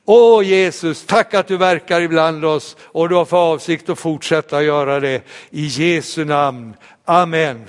Åh 0.05 0.47
Jesus, 0.47 1.07
tack 1.07 1.35
att 1.35 1.49
du 1.49 1.57
verkar 1.57 2.01
ibland 2.01 2.45
oss 2.45 2.77
och 2.83 3.09
du 3.09 3.15
har 3.15 3.25
för 3.25 3.53
avsikt 3.53 3.89
att 3.89 3.99
fortsätta 3.99 4.63
göra 4.63 5.01
det. 5.01 5.23
I 5.51 5.67
Jesu 5.67 6.25
namn. 6.25 6.75
Amen. 7.05 7.65